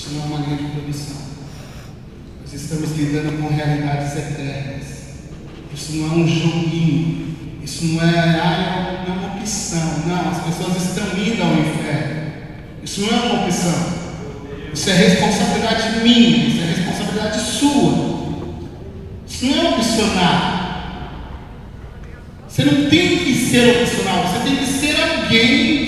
Isso 0.00 0.14
não 0.14 0.22
é 0.22 0.26
uma 0.28 0.46
grande 0.46 0.64
de 0.64 0.70
produção. 0.70 1.16
Nós 2.40 2.54
estamos 2.54 2.96
lidando 2.96 3.36
com 3.36 3.54
realidades 3.54 4.16
eternas. 4.16 4.86
Isso 5.74 5.92
não 5.92 6.06
é 6.06 6.16
um 6.16 6.26
joguinho. 6.26 7.36
Isso 7.62 7.84
não 7.84 8.02
é, 8.02 8.18
ah, 8.40 9.04
é 9.04 9.06
não 9.06 9.14
é 9.14 9.18
uma 9.18 9.36
opção. 9.36 10.02
Não, 10.06 10.30
as 10.30 10.38
pessoas 10.38 10.88
estão 10.88 11.04
indo 11.18 11.42
ao 11.42 11.52
inferno. 11.52 12.32
Isso 12.82 13.02
não 13.02 13.08
é 13.10 13.20
uma 13.20 13.44
opção. 13.44 14.00
Isso 14.72 14.88
é 14.88 14.94
responsabilidade 14.94 16.00
minha, 16.00 16.48
isso 16.48 16.60
é 16.62 16.64
responsabilidade 16.64 17.38
sua. 17.38 18.40
Isso 19.28 19.44
não 19.44 19.66
é 19.66 19.68
opcional. 19.74 20.60
Você 22.48 22.64
não 22.64 22.88
tem 22.88 23.18
que 23.18 23.34
ser 23.34 23.82
opcional, 23.82 24.26
você 24.26 24.48
tem 24.48 24.56
que 24.56 24.66
ser 24.66 24.96
alguém 24.98 25.79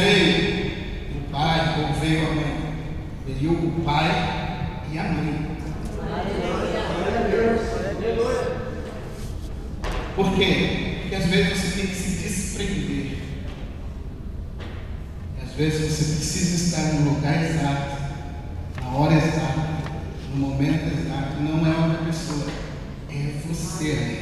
veio 0.00 0.70
do 1.12 1.30
Pai, 1.30 1.74
como 1.74 2.00
veio 2.00 2.30
a 2.30 2.34
mãe. 2.34 2.74
Pediu 3.26 3.52
o 3.52 3.82
Pai 3.84 4.80
e 4.90 4.98
a 4.98 5.04
mãe. 5.04 5.50
Por 10.16 10.34
quê? 10.36 10.98
Porque 11.02 11.14
às 11.14 11.24
vezes 11.26 11.58
você 11.58 11.76
tem 11.76 11.86
que 11.86 11.94
se 11.94 12.28
desprender. 12.28 13.18
Às 15.42 15.52
vezes 15.52 15.80
você 15.80 16.04
precisa 16.16 16.64
estar 16.64 16.94
no 16.94 17.10
lugar 17.10 17.44
exato, 17.44 17.96
na 18.80 18.88
hora 18.96 19.14
exata, 19.14 19.68
no 20.30 20.36
momento 20.36 20.98
exato. 20.98 21.40
Não 21.40 21.66
é 21.66 21.76
outra 21.76 22.04
pessoa, 22.04 22.46
é 23.10 23.32
você. 23.46 24.19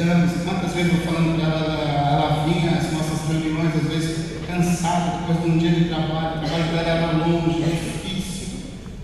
entrevistamos, 0.00 0.32
quantas 0.44 0.72
vezes 0.72 0.92
eu 0.92 1.00
falando 1.00 1.36
para 1.36 1.44
ela, 1.44 2.12
ela 2.12 2.44
vinha 2.46 2.70
às 2.70 2.92
nossas 2.92 3.28
reuniões, 3.28 3.74
às 3.76 3.92
vezes 3.92 4.30
cansada, 4.46 5.18
depois 5.18 5.42
de 5.42 5.50
um 5.50 5.58
dia 5.58 5.70
de 5.70 5.84
trabalho, 5.86 6.36
o 6.36 6.40
trabalho 6.40 6.64
dela 6.72 6.88
era 6.88 7.12
longe, 7.12 7.62
era 7.62 7.72
difícil, 7.72 8.48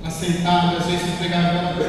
ela 0.00 0.10
sentava, 0.10 0.78
às 0.78 0.86
vezes 0.86 1.08
entregava 1.08 1.48
ela 1.48 1.74
para 1.74 1.82
o 1.82 1.86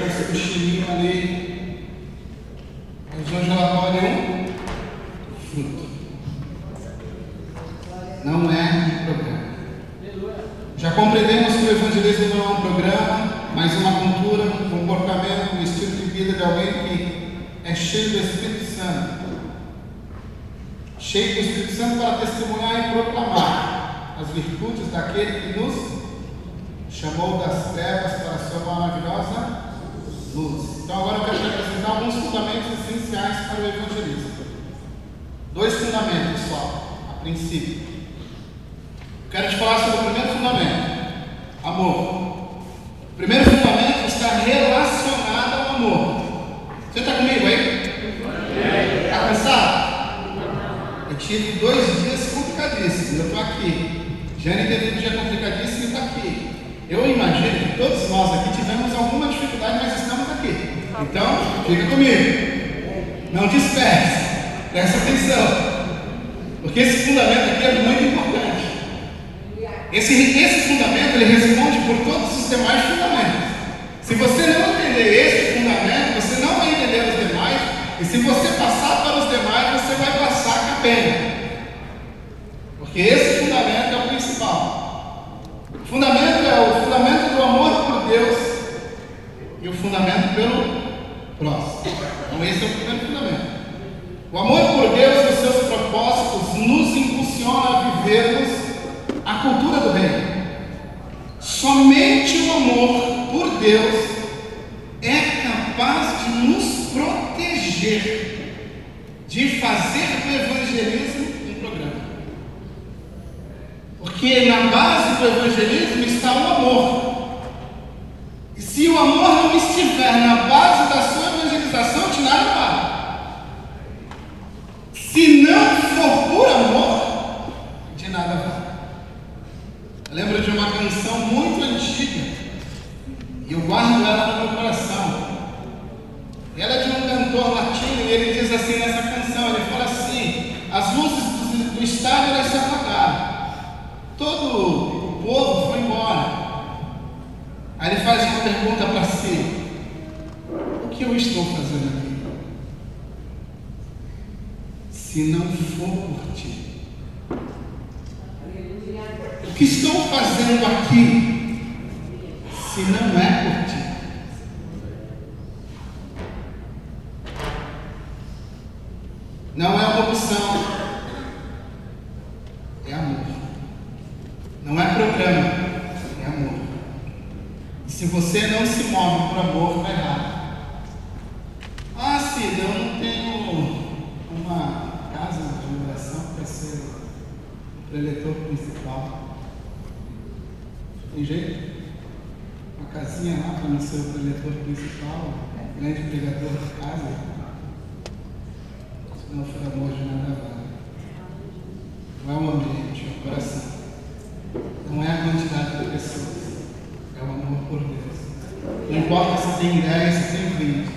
Não 208.90 208.98
importa 208.98 209.38
se 209.38 209.60
tem 209.60 209.82
10, 209.82 210.14
se 210.14 210.38
tem 210.38 210.50
20. 210.50 210.88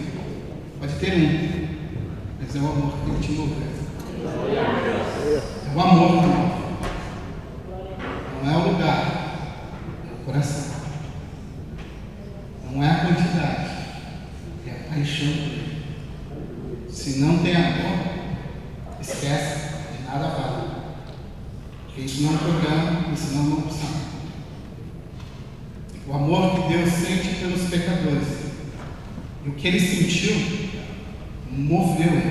Pode 0.80 0.94
ter 0.94 1.12
um. 1.12 1.68
Mas 2.40 2.56
é 2.56 2.58
o 2.58 2.62
amor 2.62 2.92
que 2.92 3.10
ele 3.10 3.20
te 3.20 3.32
moveu. 3.32 3.56
É 5.66 5.76
o 5.76 5.80
amor 5.80 6.22
também. 6.22 6.49
que 29.60 29.68
ele 29.68 29.80
sentiu 29.80 30.34
moveu 31.50 32.12
ele. 32.12 32.29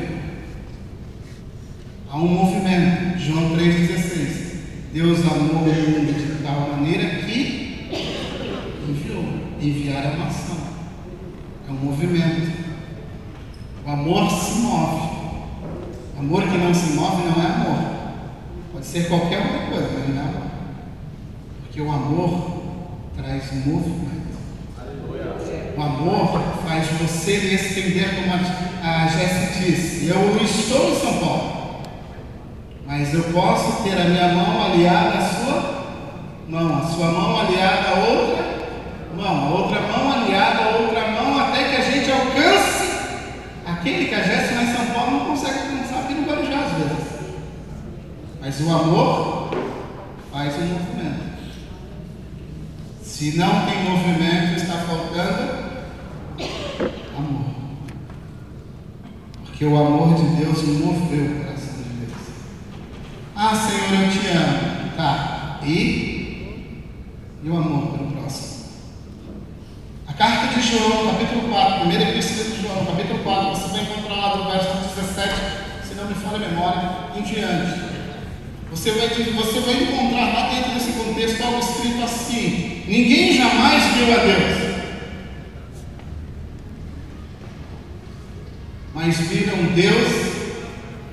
viram 89.49 89.73
Deus 89.73 90.29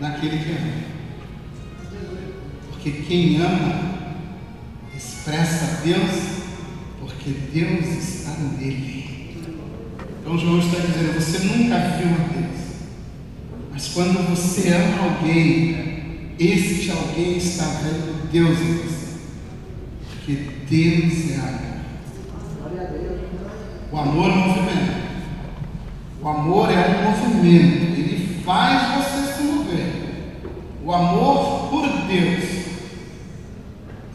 naquele 0.00 0.38
que 0.38 0.50
ama. 0.50 0.72
Porque 2.70 2.90
quem 2.90 3.40
ama 3.40 3.96
expressa 4.94 5.80
Deus, 5.84 6.10
porque 7.00 7.30
Deus 7.52 7.86
está 7.86 8.32
nele. 8.58 9.36
Então 10.20 10.38
João 10.38 10.58
está 10.58 10.78
dizendo: 10.78 11.14
você 11.14 11.38
nunca 11.38 11.78
viu 11.78 12.08
a 12.08 12.28
Deus, 12.32 12.60
mas 13.72 13.88
quando 13.88 14.28
você 14.28 14.72
ama 14.72 15.04
alguém, 15.04 16.34
este 16.38 16.90
alguém 16.90 17.38
está 17.38 17.64
vendo 17.64 18.30
Deus 18.30 18.58
em 18.60 18.74
você. 18.74 19.06
Porque 20.10 20.32
Deus 20.68 21.30
é 21.30 21.38
amor. 21.38 21.66
O 23.92 23.98
amor 23.98 24.30
é 24.30 24.34
um 24.34 24.48
movimento. 24.48 24.96
O 26.20 26.28
amor 26.28 26.70
é 26.70 26.88
um 26.88 27.10
movimento 27.10 27.95
faz 28.46 28.94
você 28.94 29.32
se 29.32 29.42
mover. 29.42 30.40
O 30.84 30.94
amor 30.94 31.68
por 31.68 31.88
Deus, 32.06 32.44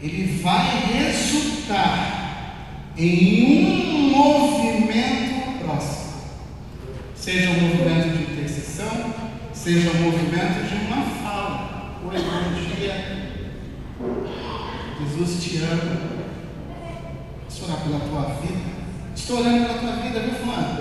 ele 0.00 0.40
vai 0.42 0.86
resultar 0.86 2.94
em 2.96 3.94
um 3.94 4.16
movimento 4.16 5.58
próximo. 5.62 6.14
Seja 7.14 7.50
um 7.50 7.60
movimento 7.60 8.16
de 8.16 8.22
intercessão, 8.32 9.12
seja 9.52 9.90
um 9.90 10.00
movimento 10.02 10.66
de 10.66 10.76
uma 10.86 11.04
fala. 11.22 12.00
Oi, 12.02 12.18
bom 12.18 12.54
dia. 12.74 12.94
Jesus 14.98 15.44
te 15.44 15.58
ama. 15.58 16.00
Deixa 17.48 17.64
orar 17.66 17.82
pela 17.82 18.00
tua 18.00 18.22
vida. 18.40 18.72
Estou 19.14 19.40
orando 19.40 19.66
pela 19.66 19.78
tua 19.78 19.92
vida, 20.02 20.20
meu 20.20 20.34
irmão 20.34 20.78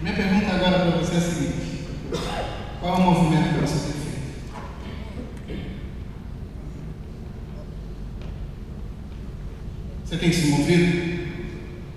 Minha 0.00 0.14
pergunta 0.14 0.46
agora 0.46 0.78
para 0.78 0.98
você 0.98 1.14
é 1.14 1.18
a 1.18 1.20
seguinte: 1.20 1.86
qual 2.80 2.94
é 2.94 2.98
o 2.98 3.02
movimento 3.02 3.54
que 3.54 3.60
você 3.60 3.78
tem 3.78 4.00
feito? 4.00 4.18
Você 10.04 10.16
tem 10.16 10.32
se 10.32 10.46
movido? 10.50 11.28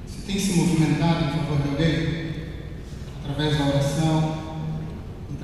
Você 0.08 0.26
tem 0.26 0.40
se 0.40 0.54
movimentado 0.54 1.26
em 1.26 1.30
favor 1.30 1.62
de 1.62 1.70
alguém? 1.70 2.32
Através 3.24 3.58
da 3.60 3.66
oração, 3.66 4.66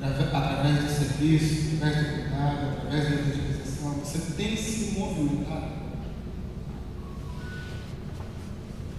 através 0.02 0.84
do 0.84 0.90
serviço, 0.90 1.76
através 1.76 2.06
do 2.06 2.12
cuidado, 2.12 2.68
através 2.70 3.04
da 3.04 3.14
evangelização. 3.14 3.92
Você 4.02 4.32
tem 4.32 4.56
se 4.56 4.98
movimentado? 4.98 5.78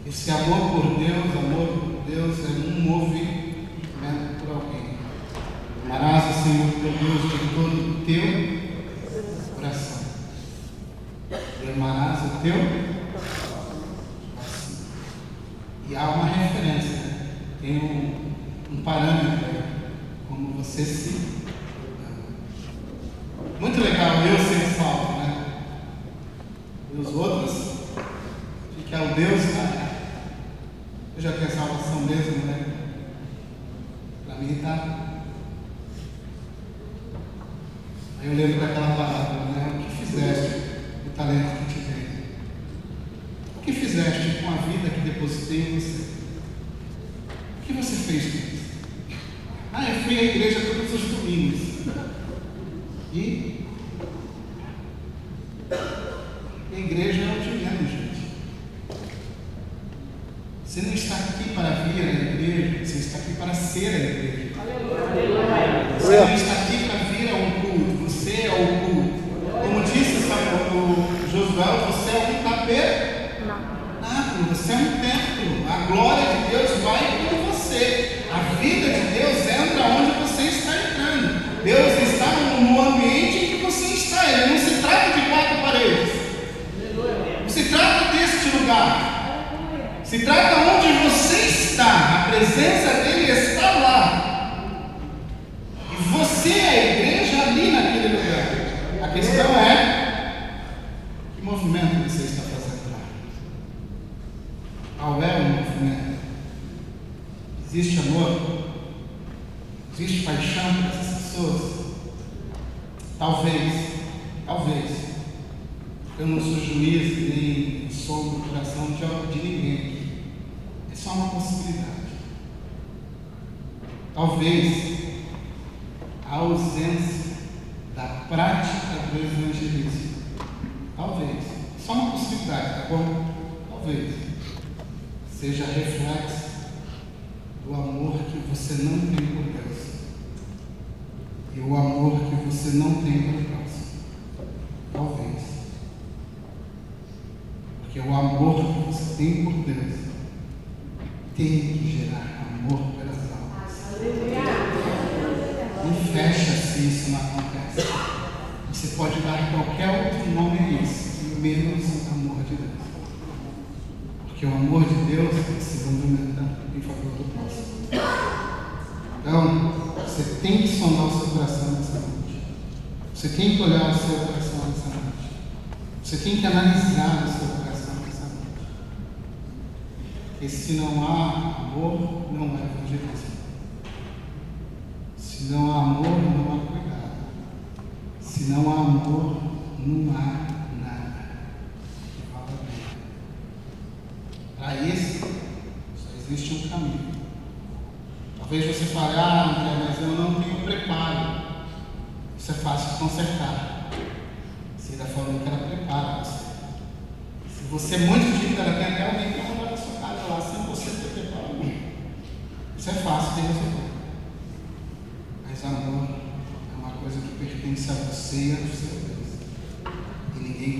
Esse 0.07 0.31
amor 0.31 0.71
por 0.71 0.97
Deus, 0.97 1.37
amor 1.37 1.78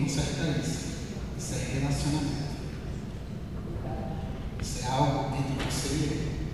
conserta 0.10 0.60
isso. 0.60 0.90
Isso 1.38 1.54
é 1.54 1.80
relacionamento. 1.80 2.50
Isso 4.60 4.86
é 4.86 4.88
algo 4.88 5.36
entre 5.36 5.66
você 5.66 5.88
e 5.88 6.04
ele. 6.04 6.50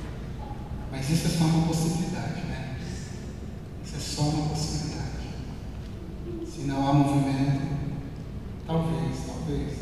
Mas 0.92 1.10
isso 1.10 1.28
é 1.28 1.30
só 1.30 1.46
uma 1.46 1.68
possibilidade, 1.68 2.42
né? 2.42 2.78
Isso 3.84 3.96
é 3.96 4.00
só 4.00 4.22
uma 4.24 4.50
possibilidade. 4.50 5.06
Se 6.46 6.62
não 6.62 6.88
há 6.88 6.94
movimento, 6.94 7.62
talvez, 8.68 9.18
talvez, 9.26 9.78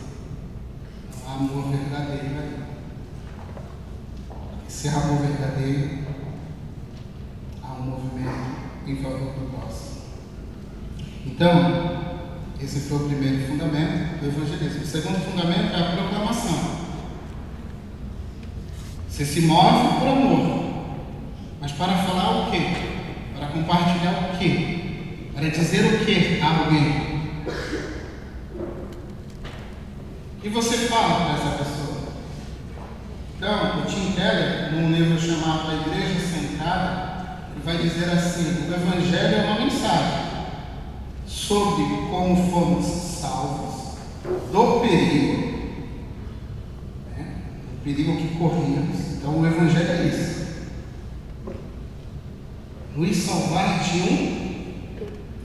não 1.24 1.32
há 1.32 1.36
amor 1.36 1.72
verdadeiro 1.72 2.38
ali. 2.38 2.64
Se 4.68 4.90
há 4.90 4.98
amor 4.98 5.22
verdadeiro, 5.26 6.04
há 7.62 7.74
um 7.74 7.82
movimento 7.82 8.54
em 8.86 8.96
favor 8.98 9.34
do 9.34 9.52
próximo. 9.52 10.02
Então, 11.26 11.93
esse 12.64 12.80
foi 12.80 12.98
o 12.98 13.10
primeiro 13.10 13.46
fundamento 13.46 14.20
do 14.20 14.28
evangelismo. 14.28 14.84
O 14.84 14.88
segundo 14.88 15.20
fundamento 15.20 15.76
é 15.76 15.80
a 15.80 15.96
proclamação. 15.98 16.84
Você 19.10 19.26
se 19.26 19.42
move 19.42 20.00
por 20.00 20.08
amor, 20.08 20.74
mas 21.60 21.72
para 21.74 21.94
falar 21.98 22.48
o 22.48 22.52
quê? 22.52 22.60
Para 23.38 23.48
compartilhar 23.48 24.32
o 24.34 24.38
quê? 24.38 25.30
Para 25.36 25.50
dizer 25.50 25.94
o 25.94 26.06
quê 26.06 26.40
a 26.42 26.60
alguém? 26.60 27.14
Que 30.42 30.50
você 30.50 30.78
fala 30.88 31.26
para 31.26 31.34
essa 31.34 31.64
pessoa? 31.64 32.14
Então, 33.38 33.82
o 33.82 33.86
Tim 33.86 34.14
Keller, 34.14 34.72
num 34.72 34.92
livro 34.92 35.20
chamado 35.20 35.70
A 35.70 35.76
Igreja 35.76 36.20
Sentada, 36.20 37.14
vai 37.64 37.78
dizer 37.78 38.10
assim: 38.10 38.70
o 38.70 38.74
Evangelho 38.74 39.36
é 39.36 39.46
uma 39.46 39.60
mensagem 39.60 40.23
sobre 41.48 41.84
como 42.10 42.36
fomos 42.50 42.86
salvos 42.86 43.98
do 44.52 44.80
perigo, 44.80 45.78
né? 47.12 47.36
perigo 47.84 48.16
que 48.16 48.38
corríamos. 48.38 49.14
Então, 49.14 49.40
o 49.40 49.46
Evangelho 49.46 49.92
é 49.92 50.08
isso. 50.08 50.44
Nos 52.96 53.18
salvar 53.18 53.84
de 53.84 54.00
um 54.00 54.64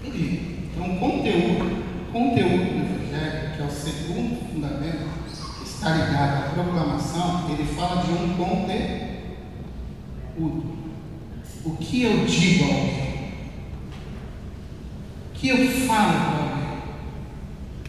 perigo. 0.03 0.47
Então, 0.71 0.95
o 0.95 1.01
conteúdo, 1.01 1.85
conteúdo 2.13 2.65
do 2.65 2.79
Evangelho, 2.85 3.57
que 3.57 3.63
é 3.63 3.67
o 3.67 3.71
segundo 3.71 4.37
fundamento, 4.53 5.09
está 5.65 5.91
ligado 5.91 6.45
à 6.45 6.51
proclamação, 6.51 7.51
ele 7.51 7.65
fala 7.65 8.05
de 8.05 8.13
um 8.13 8.37
conteúdo. 8.37 9.19
O 11.65 11.77
que 11.77 12.03
eu 12.03 12.25
digo 12.25 12.65
a 12.65 12.69
alguém? 12.69 12.88
O 12.88 12.88
que 15.41 15.49
eu 15.49 15.57
falo 15.87 16.13
para 16.13 16.43
alguém? 16.43 16.69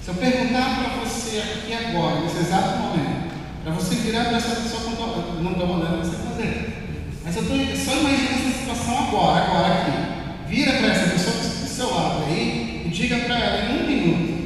Se 0.01 0.09
eu 0.09 0.15
perguntar 0.15 0.75
para 0.75 1.03
você 1.03 1.39
aqui 1.39 1.73
agora, 1.73 2.21
nesse 2.21 2.37
exato 2.37 2.77
momento, 2.77 3.33
para 3.63 3.73
você 3.73 3.95
virar 3.95 4.25
para 4.25 4.37
essa 4.37 4.55
pessoa 4.61 4.81
que 4.83 5.01
eu 5.01 5.43
não 5.43 5.51
estou 5.51 5.67
mandando 5.67 5.97
você 5.97 6.15
fazer, 6.17 7.09
mas 7.23 7.35
eu 7.35 7.41
estou 7.41 7.57
só 7.75 7.99
imaginando 7.99 8.33
essa 8.33 8.59
situação 8.59 9.07
agora, 9.07 9.45
agora 9.45 9.73
aqui. 9.73 10.19
Vira 10.47 10.73
para 10.73 10.87
essa 10.87 11.11
pessoa 11.11 11.35
do 11.35 11.67
seu 11.67 11.93
lado 11.93 12.25
aí 12.25 12.83
e 12.85 12.89
diga 12.89 13.17
para 13.17 13.39
ela 13.39 13.71
em 13.71 13.83
um 13.83 13.87
minuto 13.87 14.39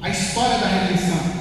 a 0.00 0.08
história 0.10 0.58
da 0.58 0.66
redenção. 0.66 1.34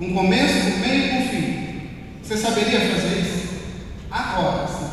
Um 0.00 0.14
começo, 0.14 0.68
um 0.68 0.78
meio 0.78 1.06
e 1.06 1.18
um 1.18 1.28
fim. 1.28 1.80
Você 2.22 2.36
saberia 2.36 2.80
fazer 2.80 3.20
isso? 3.20 3.48
Agora, 4.10 4.64
assim. 4.64 4.88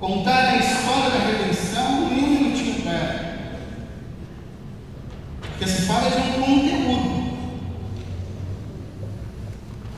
Contar 0.00 0.48
a 0.48 0.56
história 0.56 1.10
da 1.10 1.26
redenção 1.26 2.12
em 2.12 2.24
um 2.24 2.28
minutinho 2.28 2.82
para 2.82 2.92
ela. 2.92 3.38
Porque 5.40 5.66
se 5.66 5.82
fala 5.82 6.10
de 6.10 6.16
um 6.16 6.32
conteúdo. 6.42 7.28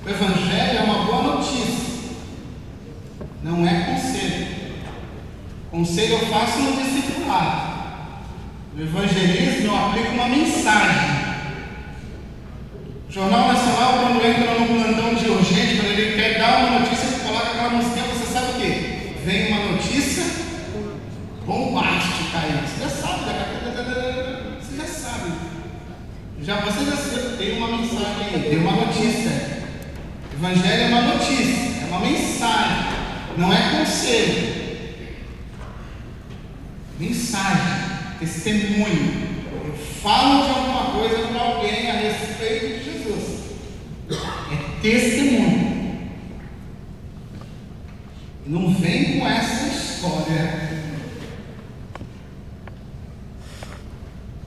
O 0.04 0.08
Evangelho 0.08 0.78
é 0.78 0.82
uma 0.82 1.04
boa 1.04 1.22
notícia. 1.36 1.90
Não 3.42 3.66
é 3.66 3.84
conselho. 3.84 4.46
Conselho 5.70 6.14
eu 6.14 6.26
faço 6.26 6.58
no 6.60 6.82
discipulado. 6.82 7.70
No 8.74 8.82
evangelismo 8.84 9.66
eu 9.66 9.76
aplico 9.76 10.12
uma 10.12 10.28
mensagem. 10.28 11.20
O 13.08 13.12
Jornal 13.12 13.48
Nacional, 13.48 13.92
quando 14.00 14.24
entra 14.24 14.58
no 14.58 14.66
plantão 14.66 15.14
de 15.14 15.28
urgente, 15.28 15.76
quando 15.76 15.90
ele 15.90 16.16
quer 16.16 16.38
dar 16.38 16.58
uma 16.58 16.80
notícia, 16.80 17.06
ele 17.06 17.24
coloca 17.24 17.50
aquela 17.50 17.70
música, 17.70 18.00
você 18.02 18.32
sabe 18.32 18.50
o 18.52 18.60
quê? 18.60 19.14
Vem 19.24 19.52
uma 19.52 19.72
notícia 19.72 20.24
bombástica 21.44 22.38
aí. 22.38 22.52
Você 22.66 22.82
já 22.82 22.88
sabe, 22.90 23.20
você 24.60 24.76
já 24.76 24.86
sabe. 24.86 25.32
Já, 26.50 26.56
você 26.62 26.84
já 26.84 27.36
tem 27.36 27.58
uma 27.58 27.76
mensagem 27.76 28.26
aí, 28.26 28.42
tem 28.42 28.58
uma 28.58 28.72
notícia. 28.72 29.30
Evangelho 30.34 30.82
é 30.82 30.86
uma 30.88 31.02
notícia, 31.02 31.80
é 31.80 31.86
uma 31.86 32.00
mensagem, 32.00 32.86
não 33.36 33.52
é 33.52 33.78
conselho. 33.78 34.52
Mensagem 36.98 38.18
testemunho. 38.18 39.30
Eu 39.64 39.74
falo 40.02 40.44
de 40.44 40.50
alguma 40.50 40.90
coisa 40.90 41.28
para 41.28 41.40
alguém 41.40 41.88
a 41.88 41.94
respeito 41.94 42.78
de 42.78 42.84
Jesus. 42.84 43.40
É 44.10 44.82
testemunho. 44.82 46.10
Não 48.44 48.74
vem 48.74 49.20
com 49.20 49.28
essa 49.28 49.68
história. 49.68 50.68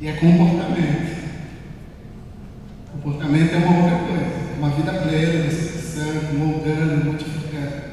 E 0.02 0.08
é 0.10 0.12
comportamento. 0.12 1.14
Comportamento 3.04 3.54
é 3.54 3.58
uma 3.58 3.84
outra 3.84 3.98
coisa. 4.00 4.24
É 4.24 4.56
uma 4.58 4.70
vida 4.70 4.94
plena, 4.94 5.52
santo, 5.52 6.36
moldando, 6.36 7.06
multiplicando. 7.06 7.84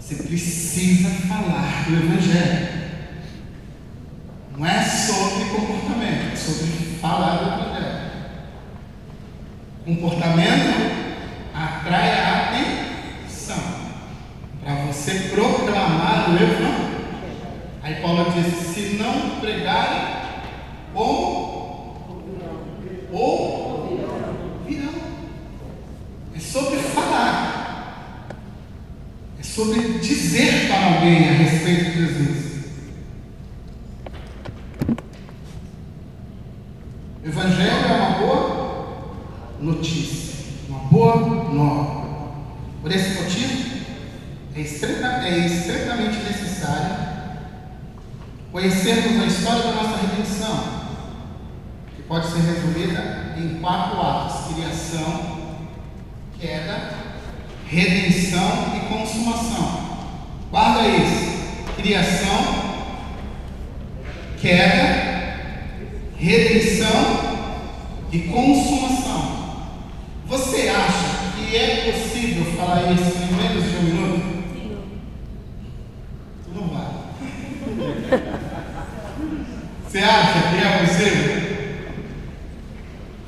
Você 0.00 0.14
precisa 0.16 1.08
falar 1.28 1.84
do 1.86 1.94
Evangelho. 1.94 2.68
Não 4.56 4.66
é 4.66 4.82
sobre 4.82 5.44
comportamento, 5.50 6.32
é 6.32 6.36
sobre 6.36 6.66
falar 7.00 7.36
do 7.36 7.44
Evangelho. 7.44 8.10
Comportamento 9.84 11.18
atrai 11.54 12.10
a 12.10 12.46
atenção 12.46 13.62
para 14.64 14.74
você 14.86 15.12
proclamar 15.32 16.30
o 16.30 16.34
Evangelho. 16.34 16.88
Aí 17.84 17.94
Paulo 18.02 18.32
diz: 18.32 18.52
se 18.74 18.96
não 18.96 19.38
pregarem, 19.38 20.18
ou, 20.92 22.24
ou 23.12 23.68
virão. 24.68 24.92
É 26.34 26.40
sobre 26.40 26.78
falar. 26.78 28.28
É 29.40 29.42
sobre 29.42 29.98
dizer 29.98 30.68
para 30.68 30.94
alguém 30.94 31.28
a 31.28 31.32
respeito 31.32 31.84
de 31.84 32.06
Jesus. 32.06 32.48
O 37.22 37.26
Evangelho 37.26 37.70
é 37.70 37.92
uma 37.92 38.18
boa 38.18 39.14
notícia, 39.60 40.34
uma 40.68 40.78
boa 40.80 41.16
nova. 41.52 42.08
Por 42.82 42.92
esse 42.92 43.22
motivo, 43.22 43.78
é, 44.54 44.60
estreita, 44.60 45.06
é 45.06 45.38
estritamente 45.46 46.16
necessário 46.18 47.08
conhecermos 48.50 49.22
a 49.22 49.26
história 49.26 49.62
da 49.62 49.72
nossa 49.72 49.98
redenção, 49.98 50.88
que 51.94 52.02
pode 52.02 52.26
ser 52.26 52.40
resumida 52.40 53.34
em 53.38 53.60
quatro 53.60 54.00
atos: 54.00 54.54
criação, 54.54 55.38
queda, 56.38 56.94
redenção 58.08 58.74
e 58.74 58.80
consumação. 58.88 59.98
Guarda 60.50 60.88
isso: 60.88 61.38
criação, 61.76 62.54
queda, 64.40 65.34
redenção 66.16 67.18
e 68.10 68.18
consumação. 68.20 69.38
Você 70.26 70.68
acha 70.68 71.32
que 71.36 71.56
é 71.56 71.92
possível 71.92 72.44
falar 72.56 72.92
isso 72.92 73.18
em 73.22 73.34
menos 73.34 73.64
de 73.64 73.76
um 73.76 73.82
minuto? 73.82 74.28
Tu 76.44 76.50
não 76.54 76.68
vai. 76.68 76.88
Você 79.86 79.98
acha 79.98 80.48
que 80.50 80.56
é 80.56 80.86
possível? 80.86 81.38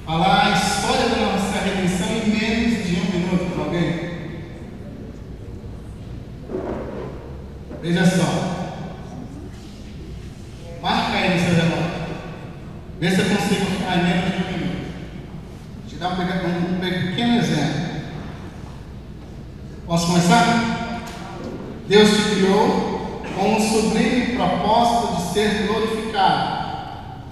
Falar 0.05 0.47
a 0.47 0.51
história 0.51 1.09
da 1.09 1.17
nossa 1.17 1.59
redenção 1.65 2.09
em 2.09 2.31
menos 2.31 2.87
de 2.87 2.97
um 2.97 3.05
minuto 3.19 3.55
para 3.55 3.65
alguém? 3.65 4.11
Veja 7.83 8.05
só. 8.05 8.91
Marca 10.83 11.17
aí 11.17 11.31
no 11.31 11.41
seu 11.41 11.55
relógio. 11.55 11.91
Vê 13.01 13.11
se 13.11 13.21
eu 13.21 13.25
consigo 13.25 13.67
ficar 13.67 13.97
em 13.97 14.03
menos 14.03 14.25
de 14.27 14.37
um 14.37 14.53
minuto. 14.53 14.93
Vou 15.77 15.89
te 15.89 15.97
dar 15.97 16.11
um, 16.11 16.13
um, 16.13 16.77
um 16.77 16.81
pequeno 16.81 17.39
exemplo. 17.39 17.91
Posso 19.87 20.09
começar? 20.09 21.03
Deus 21.89 22.11
te 22.11 22.23
criou 22.35 23.23
com 23.35 23.57
um 23.57 23.61
sublime 23.61 24.37
propósito 24.37 25.17
de 25.17 25.33
ser 25.33 25.67
glorificado. 25.67 26.61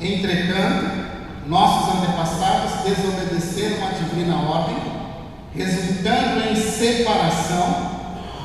Entretanto, 0.00 1.08
nossos 1.46 1.94
antepassados 1.94 2.84
desobedeceram 2.84 3.86
a 3.86 3.90
divina 3.90 4.36
ordem, 4.36 4.76
resultando 5.54 6.50
em 6.50 6.56
separação 6.56 7.90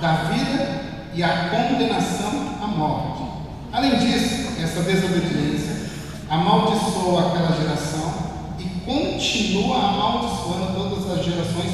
da 0.01 0.13
vida 0.25 0.83
e 1.15 1.23
a 1.23 1.49
condenação 1.49 2.57
à 2.61 2.67
morte. 2.67 3.23
Além 3.71 3.97
disso, 3.97 4.61
essa 4.61 4.81
desobediência 4.81 5.89
amaldiçoou 6.29 7.19
aquela 7.19 7.55
geração 7.55 8.13
e 8.59 8.63
continua 8.85 9.77
amaldiçoando 9.77 10.73
todas 10.73 11.11
as 11.11 11.25
gerações 11.25 11.71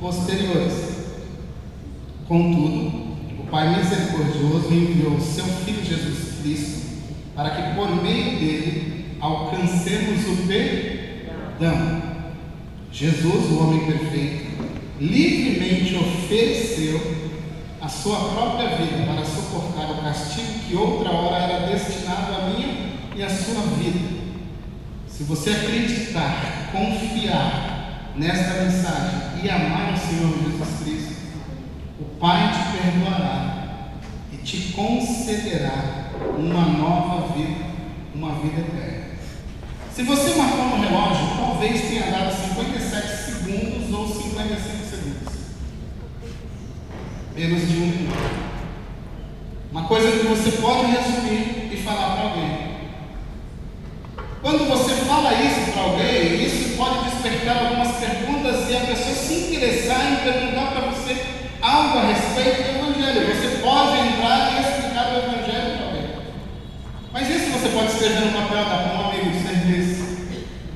posteriores. 0.00 0.98
Contudo, 2.26 3.08
o 3.40 3.46
Pai 3.50 3.76
misericordioso 3.76 4.72
seu 5.28 5.44
Filho 5.44 5.84
Jesus 5.84 6.40
Cristo 6.42 6.88
para 7.38 7.50
que 7.50 7.74
por 7.76 8.02
meio 8.02 8.38
dele 8.40 9.16
alcancemos 9.20 10.26
o 10.26 10.46
perdão. 10.48 12.02
Jesus, 12.90 13.50
o 13.50 13.62
homem 13.62 13.86
perfeito, 13.86 14.74
livremente 15.00 15.94
ofereceu 15.94 17.00
a 17.80 17.88
sua 17.88 18.30
própria 18.30 18.76
vida 18.76 19.06
para 19.06 19.24
suportar 19.24 19.88
o 19.92 20.02
castigo 20.02 20.58
que 20.66 20.74
outra 20.74 21.12
hora 21.12 21.44
era 21.44 21.66
destinado 21.68 22.34
a 22.34 22.50
minha 22.50 22.88
e 23.14 23.22
a 23.22 23.30
sua 23.30 23.62
vida. 23.76 24.18
Se 25.06 25.22
você 25.22 25.50
acreditar, 25.50 26.70
confiar 26.72 28.12
nesta 28.16 28.64
mensagem 28.64 29.44
e 29.44 29.48
amar 29.48 29.94
o 29.94 29.96
Senhor 29.96 30.34
Jesus 30.42 30.82
Cristo, 30.82 31.14
o 32.00 32.04
Pai 32.18 32.50
te 32.52 32.82
perdoará 32.82 33.92
e 34.32 34.36
te 34.38 34.72
concederá 35.48 36.10
uma 36.36 36.62
nova 36.66 37.32
vida, 37.32 37.64
uma 38.14 38.34
vida 38.34 38.60
eterna. 38.60 39.08
Se 39.94 40.02
você 40.02 40.34
marcou 40.34 40.66
no 40.66 40.82
relógio, 40.82 41.36
talvez 41.36 41.80
tenha 41.82 42.10
dado 42.10 42.34
57 42.34 43.08
segundos 43.08 43.92
ou 43.92 44.06
55 44.06 44.56
segundos. 44.88 45.34
Menos 47.34 47.68
de 47.68 47.76
um 47.78 47.86
minuto. 47.86 48.48
Uma 49.72 49.84
coisa 49.84 50.12
que 50.12 50.26
você 50.26 50.52
pode 50.52 50.92
resumir 50.92 51.70
e 51.72 51.82
falar 51.82 52.14
para 52.14 52.24
alguém. 52.24 52.68
Quando 54.40 54.68
você 54.68 54.94
fala 55.04 55.32
isso 55.34 55.72
para 55.72 55.82
alguém, 55.82 56.44
isso 56.44 56.76
pode 56.76 57.10
despertar 57.10 57.58
algumas 57.58 57.96
perguntas 57.96 58.70
e 58.70 58.76
a 58.76 58.80
pessoa 58.80 59.14
se 59.14 59.34
interessar 59.34 60.12
em 60.12 60.16
perguntar 60.16 60.70
para 60.72 60.90
você 60.90 61.16
algo 61.60 61.98
a 61.98 62.06
respeito 62.06 62.62
do 62.62 62.78
Evangelho. 62.78 63.26
Você 63.34 63.58
pode 63.62 63.98
entrar 63.98 64.52
e 64.52 64.60
explicar 64.60 65.12
o 65.12 65.18
Evangelho 65.18 65.76
para 65.76 65.86
alguém. 65.86 66.10
Mas 67.12 67.28
isso 67.28 67.50
você 67.50 67.68
pode 67.70 67.92
escrever 67.92 68.20
no 68.26 68.32
papel 68.32 68.64
da 68.64 68.94
um 68.94 69.08
amigo 69.08 69.30
de 69.30 69.42
serviço, 69.42 70.18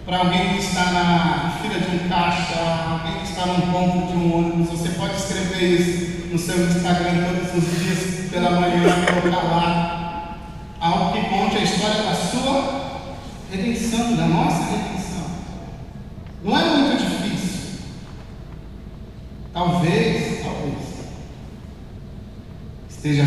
para 0.05 0.19
alguém 0.19 0.55
que 0.55 0.59
está 0.59 0.82
na 0.93 1.51
fila 1.61 1.81
de 1.81 1.97
um 1.97 2.09
caixa, 2.09 2.61
alguém 2.91 3.21
que 3.21 3.31
está 3.31 3.47
num 3.47 3.73
ponto 3.73 4.07
de 4.09 4.17
um 4.19 4.39
ônibus. 4.39 4.69
Você 4.71 4.91
pode 4.91 5.17
escrever 5.17 5.81
isso 5.81 6.27
no 6.29 6.39
seu 6.39 6.67
Instagram 6.67 7.25
todos 7.25 7.55
os 7.65 7.79
dias 7.79 8.31
pela 8.31 8.61
manhã, 8.61 8.83
colocar 9.07 9.43
lá. 9.43 10.37
Algo 10.81 11.13
que 11.13 11.29
conte 11.29 11.57
a 11.57 11.63
história 11.63 12.03
da 12.03 12.15
sua 12.15 13.01
redenção, 13.51 14.17
da 14.17 14.27
nossa 14.27 14.65
redenção. 14.65 15.27
Não 16.43 16.59
é 16.59 16.65
muito 16.65 17.03
difícil. 17.03 17.81
Talvez, 19.53 20.43
talvez, 20.43 20.79
esteja 22.89 23.25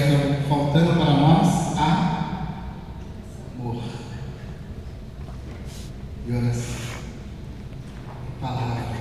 faltando 0.50 0.94
para 0.94 1.14
nós 1.14 1.78
amor 1.78 3.84
e 6.28 6.32
oração, 6.32 6.76
e 8.28 8.32
palavra 8.42 8.96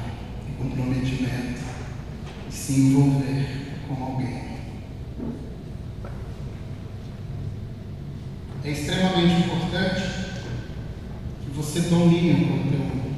e 0.47 0.53
comprometimento, 0.63 1.61
e 2.49 2.53
se 2.75 2.81
envolver 2.81 3.47
com 3.87 4.05
alguém. 4.05 4.43
É 8.65 8.71
extremamente 8.71 9.45
importante 9.45 10.03
que 11.45 11.51
você 11.55 11.83
domine 11.83 12.33
o 12.33 12.49
conteúdo. 12.49 13.15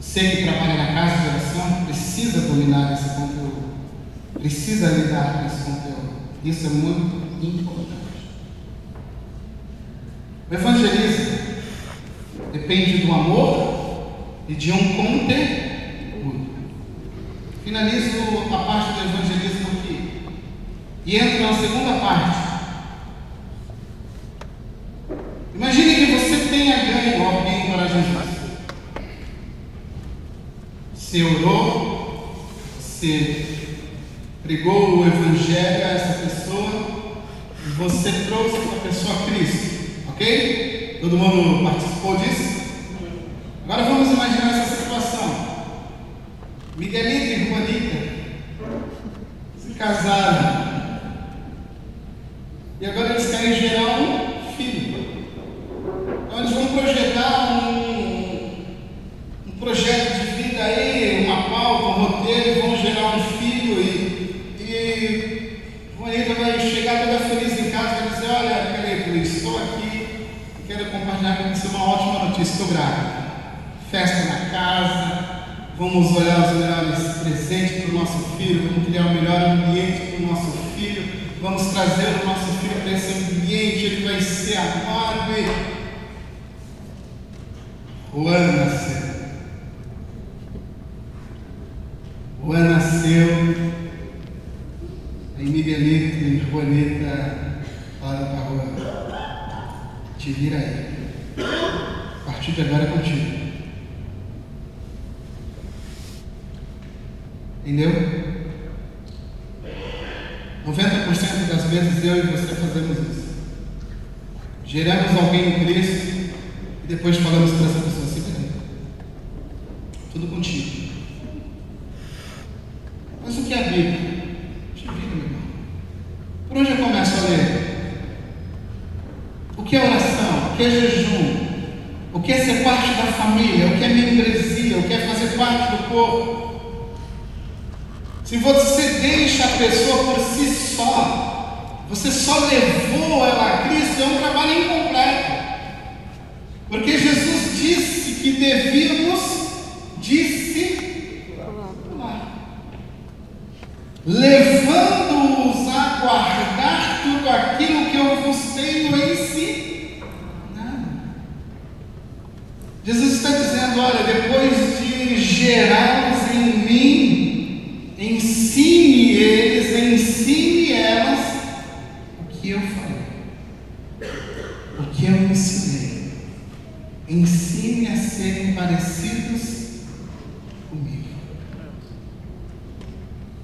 Você 0.00 0.30
que 0.30 0.42
trabalha 0.42 0.76
na 0.76 0.94
casa 0.94 1.22
de 1.22 1.28
oração 1.28 1.84
precisa 1.84 2.48
dominar 2.48 2.94
esse 2.94 3.10
conteúdo, 3.10 3.74
precisa 4.34 4.88
lidar 4.88 5.34
com 5.34 5.46
esse 5.46 5.64
conteúdo. 5.64 6.16
Isso 6.42 6.66
é 6.66 6.70
muito 6.70 7.46
importante. 7.46 7.86
O 10.50 10.54
evangelismo 10.54 11.38
depende 12.52 13.06
do 13.06 13.12
amor 13.12 14.14
e 14.48 14.54
de 14.54 14.72
um 14.72 14.96
conteúdo. 14.96 15.65
Finalizo 17.66 18.54
a 18.54 18.58
parte 18.58 18.92
do 18.92 19.00
evangelismo 19.00 19.66
aqui 19.72 20.28
e 21.04 21.16
entro 21.16 21.42
na 21.42 21.52
segunda 21.52 21.98
parte. 21.98 22.38
Imagine 25.52 25.94
que 25.96 26.12
você 26.12 26.48
tenha 26.48 26.76
ganho 26.76 27.26
alguém 27.26 27.72
para 27.72 27.88
Jesus. 27.88 28.36
Você 30.94 31.24
orou, 31.24 32.36
você 32.78 33.46
pregou 34.44 35.00
o 35.00 35.06
Evangelho 35.08 35.86
a 35.86 35.88
essa 35.88 36.12
pessoa 36.20 36.86
você 37.76 38.12
trouxe 38.28 38.58
essa 38.58 38.76
pessoa 38.76 39.14
a 39.14 39.26
Cristo. 39.26 39.76
Ok? 40.10 40.98
Todo 41.00 41.16
mundo 41.16 41.64
participou 41.64 42.16
disso? 42.16 42.60
Agora 43.64 43.82
vamos 43.82 44.12
imaginar 44.12 44.60
essa. 44.60 44.75
Miguelito 46.76 47.24
e 47.24 47.48
Juanita 47.48 47.96
se 49.58 49.74
casaram. 49.74 50.76
E 52.78 52.86
agora 52.86 53.14
eles 53.14 53.30
querem 53.30 53.54
gerar 53.54 53.98
um 53.98 54.52
filho. 54.54 55.24
Então 56.26 56.38
eles 56.38 56.52
vão 56.52 56.66
projetar 56.66 57.62
um, 57.62 58.66
um 59.46 59.52
projeto 59.58 60.20
de 60.20 60.42
vida 60.42 60.62
aí, 60.62 61.24
uma 61.24 61.48
pauta, 61.48 61.86
um 61.86 62.04
roteiro, 62.04 62.48
e 62.50 62.60
vão 62.60 62.76
gerar 62.76 63.16
um 63.16 63.22
filho 63.22 63.80
e, 63.80 64.60
e 64.60 65.62
Juanita 65.98 66.34
vai 66.34 66.60
chegar 66.60 67.06
toda 67.06 67.20
feliz 67.20 67.58
em 67.58 67.70
casa 67.70 67.96
e 67.96 68.00
vai 68.00 68.08
dizer, 68.10 68.30
olha, 68.30 69.02
Felipe, 69.02 69.18
estou 69.26 69.56
aqui 69.56 69.86
e 69.86 70.66
quero 70.66 70.90
compartilhar 70.90 71.36
com 71.36 71.54
você 71.54 71.68
uma 71.68 71.88
ótima 71.88 72.24
notícia, 72.26 72.52
estou 72.52 72.68
grávida. 72.68 73.05
Vamos 75.96 76.14
olhar 76.14 76.40
os 76.40 76.56
melhores 76.58 77.22
presentes 77.22 77.84
para 77.84 77.90
o 77.90 77.98
nosso 78.00 78.18
filho, 78.36 78.68
vamos 78.68 78.86
criar 78.86 79.06
o 79.06 79.14
melhor 79.14 79.40
ambiente 79.40 80.12
para 80.12 80.26
o 80.26 80.28
nosso 80.28 80.52
filho, 80.76 81.08
vamos 81.40 81.68
trazer 81.68 82.20
o 82.22 82.26
nosso 82.26 82.52
filho 82.58 82.82
para 82.82 82.92
esse 82.92 83.12
ambiente, 83.12 83.78
ele 83.86 84.04
vai 84.04 84.20
ser 84.20 84.58
amado 84.58 85.32
e 85.32 85.76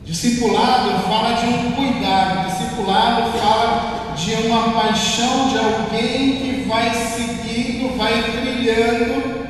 Discipulado 0.05 0.99
fala 1.09 1.37
de 1.37 1.47
um 1.47 1.71
cuidado, 1.73 2.47
discipulado 2.47 3.39
fala 3.39 4.15
de 4.17 4.35
uma 4.47 4.73
paixão 4.73 5.49
de 5.49 5.59
alguém 5.59 6.37
que 6.37 6.67
vai 6.69 6.93
seguindo, 6.93 7.97
vai 7.97 8.21
trilhando 8.25 9.47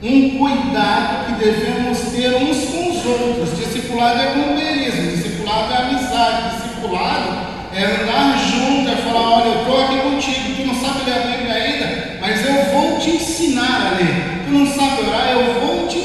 um 0.00 0.38
cuidado 0.38 1.26
que 1.26 1.44
devemos 1.44 1.98
ter 2.12 2.36
uns 2.36 2.66
com 2.66 2.90
os 2.90 3.04
outros. 3.04 3.58
Discipulado 3.58 4.20
é 4.20 4.26
companheirismo, 4.26 5.10
discipulado 5.10 5.72
é 5.72 5.76
amizade, 5.76 6.56
discipulado 6.56 7.46
é 7.74 7.84
andar 7.84 8.38
junto, 8.38 8.88
é 8.88 8.96
falar, 8.96 9.30
olha, 9.30 9.48
eu 9.48 9.60
estou 9.60 9.84
aqui 9.84 9.98
contigo, 9.98 10.56
tu 10.56 10.66
não 10.66 10.74
sabe 10.74 11.04
ler 11.04 11.16
a 11.16 11.26
Bíblia 11.26 11.54
ainda, 11.54 12.18
mas 12.20 12.46
eu 12.46 12.64
vou 12.72 12.98
te 13.00 13.10
ensinar 13.10 13.88
a 13.88 13.96
ler. 13.96 14.44
Tu 14.46 14.52
não 14.52 14.66
sabe 14.66 15.02
orar, 15.02 15.30
eu 15.32 15.60
vou 15.60 15.88
te 15.88 15.98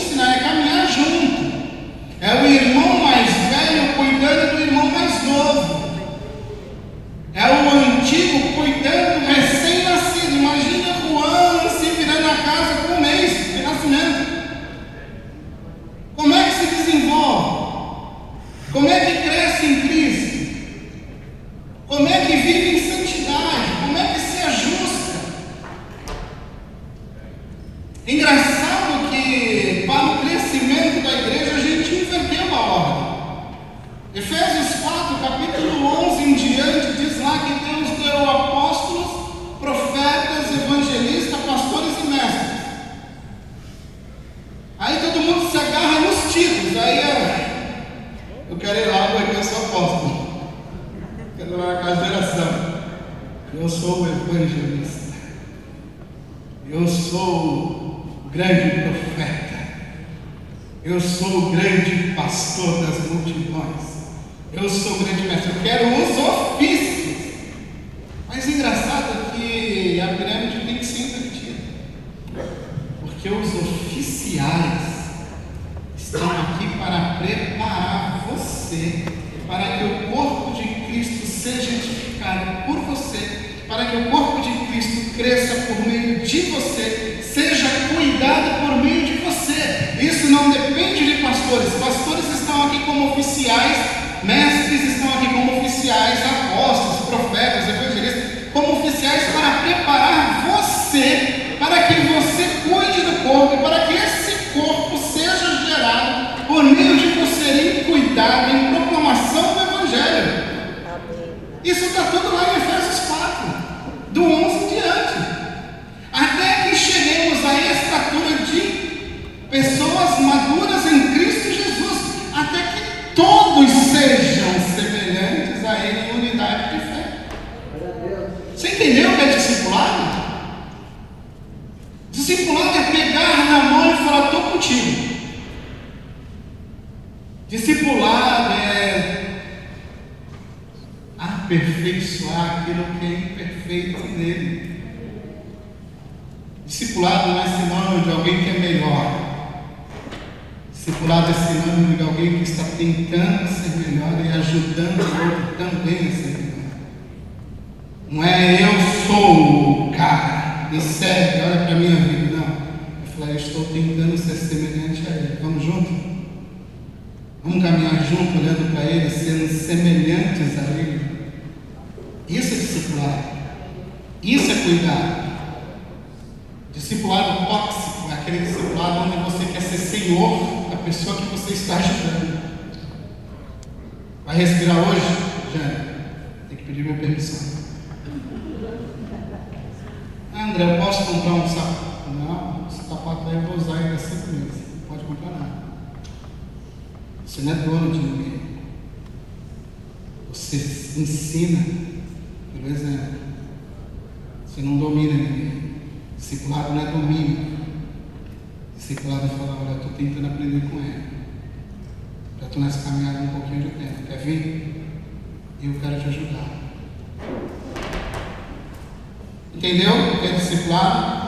discipulado? 220.42 221.22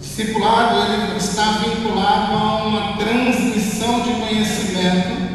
Discipulado 0.00 0.92
ele 0.92 1.16
está 1.16 1.52
vinculado 1.52 2.32
a 2.32 2.64
uma 2.64 2.96
transmissão 2.96 4.02
de 4.02 4.12
conhecimento 4.14 5.30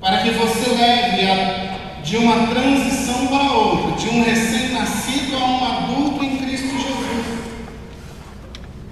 para 0.00 0.22
que 0.22 0.30
você 0.30 0.70
leve 0.70 1.30
a, 1.30 2.00
de 2.02 2.16
uma 2.16 2.46
transição 2.46 3.26
para 3.26 3.52
outra, 3.52 3.96
de 3.96 4.08
um 4.08 4.22
recém-nascido 4.22 5.36
a 5.36 5.44
um 5.44 5.64
adulto 5.64 6.24
em 6.24 6.36
Cristo 6.38 6.68
Jesus. 6.68 7.26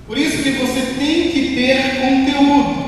Por 0.07 0.19
isso 0.19 0.43
que 0.43 0.51
você 0.53 0.95
tem 0.99 1.31
que 1.31 1.55
ter 1.55 2.01
conteúdo. 2.01 2.87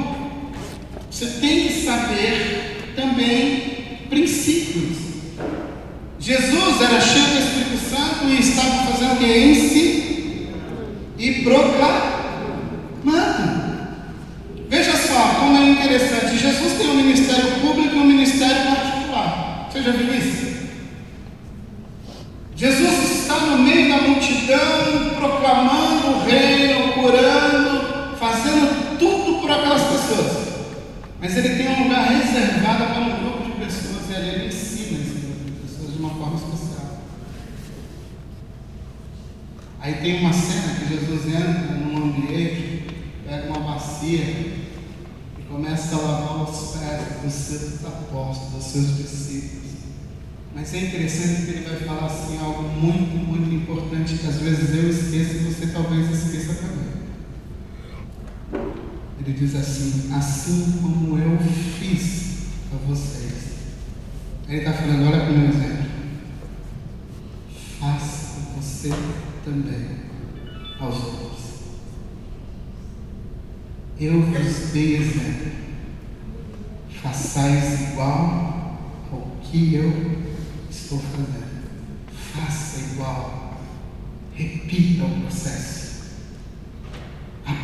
Você 1.11 1.27
tem 1.41 1.67
que 1.67 1.85
saber 1.85 2.93
também 2.95 3.99
princípios. 4.09 4.99
Jesus 6.19 6.81
era 6.81 7.01
cheio 7.01 7.27
de 7.27 7.48
e 8.33 8.43
fazendo 8.43 9.15
o 9.15 9.17
quê? 9.17 9.39
Ensinando. 9.45 9.88
É 50.79 50.87
interessante 50.87 51.43
que 51.43 51.51
ele 51.51 51.69
vai 51.69 51.77
falar 51.81 52.07
assim 52.07 52.39
algo 52.39 52.63
muito, 52.63 53.17
muito 53.17 53.53
importante 53.53 54.15
que 54.15 54.27
às 54.27 54.37
vezes 54.37 54.75
eu 54.75 54.89
esqueço 54.89 55.35
e 55.35 55.39
você 55.39 55.67
talvez 55.67 56.09
esqueça 56.11 56.55
também. 56.55 56.89
Ele 59.21 59.33
diz 59.33 59.55
assim: 59.57 60.11
assim 60.15 60.79
como 60.81 61.19
eu 61.19 61.39
fiz 61.39 62.47
a 62.73 62.77
vocês. 62.87 63.29
Ele 64.49 64.59
está 64.59 64.73
falando, 64.73 65.09
olha 65.09 65.21
para 65.25 65.31
o 65.31 65.39
meu 65.39 65.49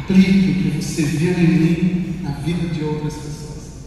Aplique 0.04 0.50
o 0.50 0.70
que 0.70 0.82
você 0.82 1.02
viu 1.02 1.32
em 1.32 1.46
mim 1.46 2.20
na 2.20 2.32
vida 2.32 2.68
de 2.68 2.84
outras 2.84 3.14
pessoas. 3.14 3.84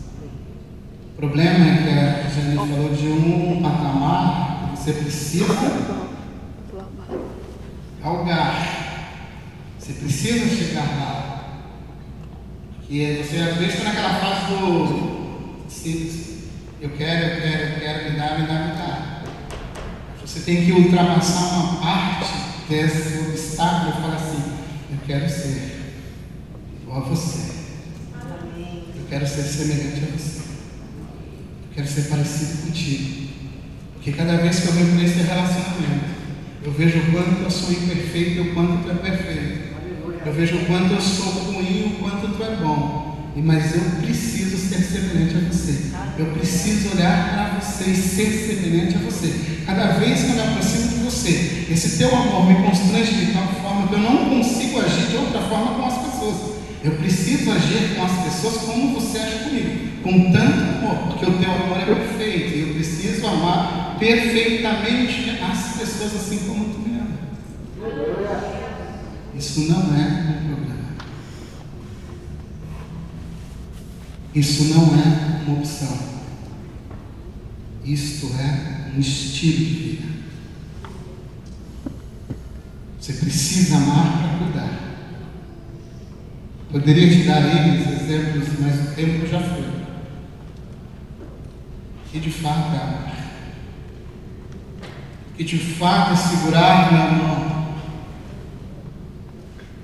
O 1.14 1.16
problema 1.16 1.64
é 1.64 1.84
que 1.84 2.28
a 2.28 2.28
Jane 2.28 2.56
falou 2.56 2.90
de 2.90 3.08
um 3.08 3.62
patamar 3.62 4.72
que 4.72 4.80
você 4.80 4.94
precisa 4.94 5.46
galgar. 8.04 9.14
Você 9.78 9.94
precisa 9.94 10.56
chegar 10.56 10.86
lá. 10.86 11.64
Porque 12.78 13.24
você 13.24 13.38
às 13.38 13.58
vezes 13.58 13.76
está 13.76 13.84
naquela 13.84 14.16
fase 14.16 14.56
do. 14.56 15.18
Eu 16.82 16.90
quero, 16.98 17.26
eu 17.28 17.42
quero, 17.42 17.74
eu 17.74 17.80
quero, 17.80 18.12
me 18.12 18.18
dá, 18.18 18.38
me 18.40 18.48
dá, 18.48 18.54
me 18.54 18.76
dá. 18.76 19.22
Você 20.26 20.40
tem 20.40 20.66
que 20.66 20.72
ultrapassar 20.72 21.60
uma 21.60 21.76
parte 21.80 22.34
desse 22.68 23.20
obstáculo 23.30 23.92
e 23.92 24.02
falar 24.02 24.16
assim, 24.16 24.52
eu 24.90 24.98
quero 25.06 25.30
ser 25.30 25.77
a 26.98 27.02
você. 27.02 27.52
Eu 28.96 29.06
quero 29.10 29.28
ser 29.28 29.44
semelhante 29.44 30.04
a 30.04 30.18
você. 30.18 30.40
Eu 30.40 31.76
quero 31.76 31.88
ser 31.88 32.02
parecido 32.04 32.64
contigo. 32.64 33.28
Porque 33.94 34.12
cada 34.12 34.38
vez 34.38 34.60
que 34.60 34.68
eu 34.68 34.74
venho 34.74 34.96
para 34.96 35.04
esse 35.04 35.22
relacionamento, 35.22 36.18
eu 36.64 36.72
vejo 36.72 37.00
o 37.00 37.12
quanto 37.12 37.42
eu 37.44 37.52
sou 37.52 37.72
imperfeito 37.72 38.32
e 38.32 38.40
o 38.40 38.54
quanto 38.54 38.84
tu 38.84 38.92
é 38.92 38.96
perfeito. 38.96 39.68
Eu 40.26 40.34
vejo 40.34 40.58
o 40.58 40.66
quanto 40.66 40.94
eu 40.94 41.02
sou 41.02 41.32
ruim 41.54 41.66
e 41.66 41.96
o 41.96 42.00
quanto 42.02 42.36
tu 42.36 42.44
é 42.44 42.56
bom. 42.56 43.32
E, 43.36 43.42
mas 43.42 43.76
eu 43.76 43.82
preciso 44.02 44.58
ser 44.58 44.82
semelhante 44.82 45.36
a 45.36 45.52
você. 45.52 45.92
Eu 46.18 46.26
preciso 46.28 46.96
olhar 46.96 47.30
para 47.30 47.60
você 47.60 47.92
e 47.92 47.96
ser 47.96 48.32
semelhante 48.32 48.96
a 48.96 49.00
você. 49.00 49.62
Cada 49.66 50.00
vez 50.00 50.24
que 50.24 50.30
eu 50.30 50.36
me 50.36 50.42
aproximo 50.42 50.88
de 50.88 50.96
você, 51.06 51.68
esse 51.70 51.98
teu 51.98 52.16
amor 52.16 52.48
me 52.48 52.56
constrange 52.68 53.14
de 53.14 53.34
tal 53.34 53.48
forma 53.62 53.88
que 53.88 53.94
eu 53.94 54.00
não 54.00 54.30
consigo 54.30 54.80
agir 54.80 55.08
de 55.08 55.18
outra 55.18 55.42
forma 55.42 55.76
com 55.76 55.86
as 55.86 55.98
pessoas. 55.98 56.57
Eu 56.88 56.96
preciso 56.96 57.52
agir 57.52 57.96
com 57.96 58.06
as 58.06 58.24
pessoas 58.24 58.64
como 58.64 58.94
você 58.98 59.18
age 59.18 59.44
comigo, 59.44 60.02
com 60.02 60.32
tanto 60.32 60.62
amor, 60.62 61.08
porque 61.08 61.26
o 61.26 61.38
teu 61.38 61.52
amor 61.52 61.78
é 61.82 61.84
perfeito 61.86 62.56
e 62.56 62.62
eu 62.62 62.74
preciso 62.76 63.28
amar 63.28 63.98
perfeitamente 64.00 65.32
as 65.32 65.78
pessoas 65.78 66.16
assim 66.16 66.38
como 66.48 66.74
tu 66.74 66.80
me 66.80 66.98
ama. 66.98 67.18
Isso 69.38 69.68
não 69.70 69.82
é 69.82 70.40
um 70.40 70.48
problema. 70.48 70.90
Isso 74.34 74.64
não 74.74 74.84
é 74.98 75.44
uma 75.46 75.60
opção. 75.60 75.98
Isto 77.84 78.28
é 78.40 78.94
um 78.96 79.00
estilo 79.02 79.58
de 79.58 79.74
vida. 79.74 80.08
Você 82.98 83.12
precisa 83.12 83.76
amar 83.76 84.20
para 84.20 84.38
cuidar. 84.38 84.87
Poderia 86.72 87.10
te 87.10 87.24
dar 87.24 87.40
os 87.40 88.02
exemplos, 88.02 88.60
mas 88.60 88.92
o 88.92 88.96
tempo 88.96 89.26
já 89.26 89.40
foi. 89.40 89.64
Que 92.12 92.20
de 92.20 92.30
fato 92.30 92.76
é 92.76 92.82
amar. 92.82 93.18
Que 95.38 95.44
de 95.46 95.58
fato 95.58 96.12
é 96.12 96.16
segurar 96.16 96.92
minha 96.92 97.12
mão. 97.12 97.68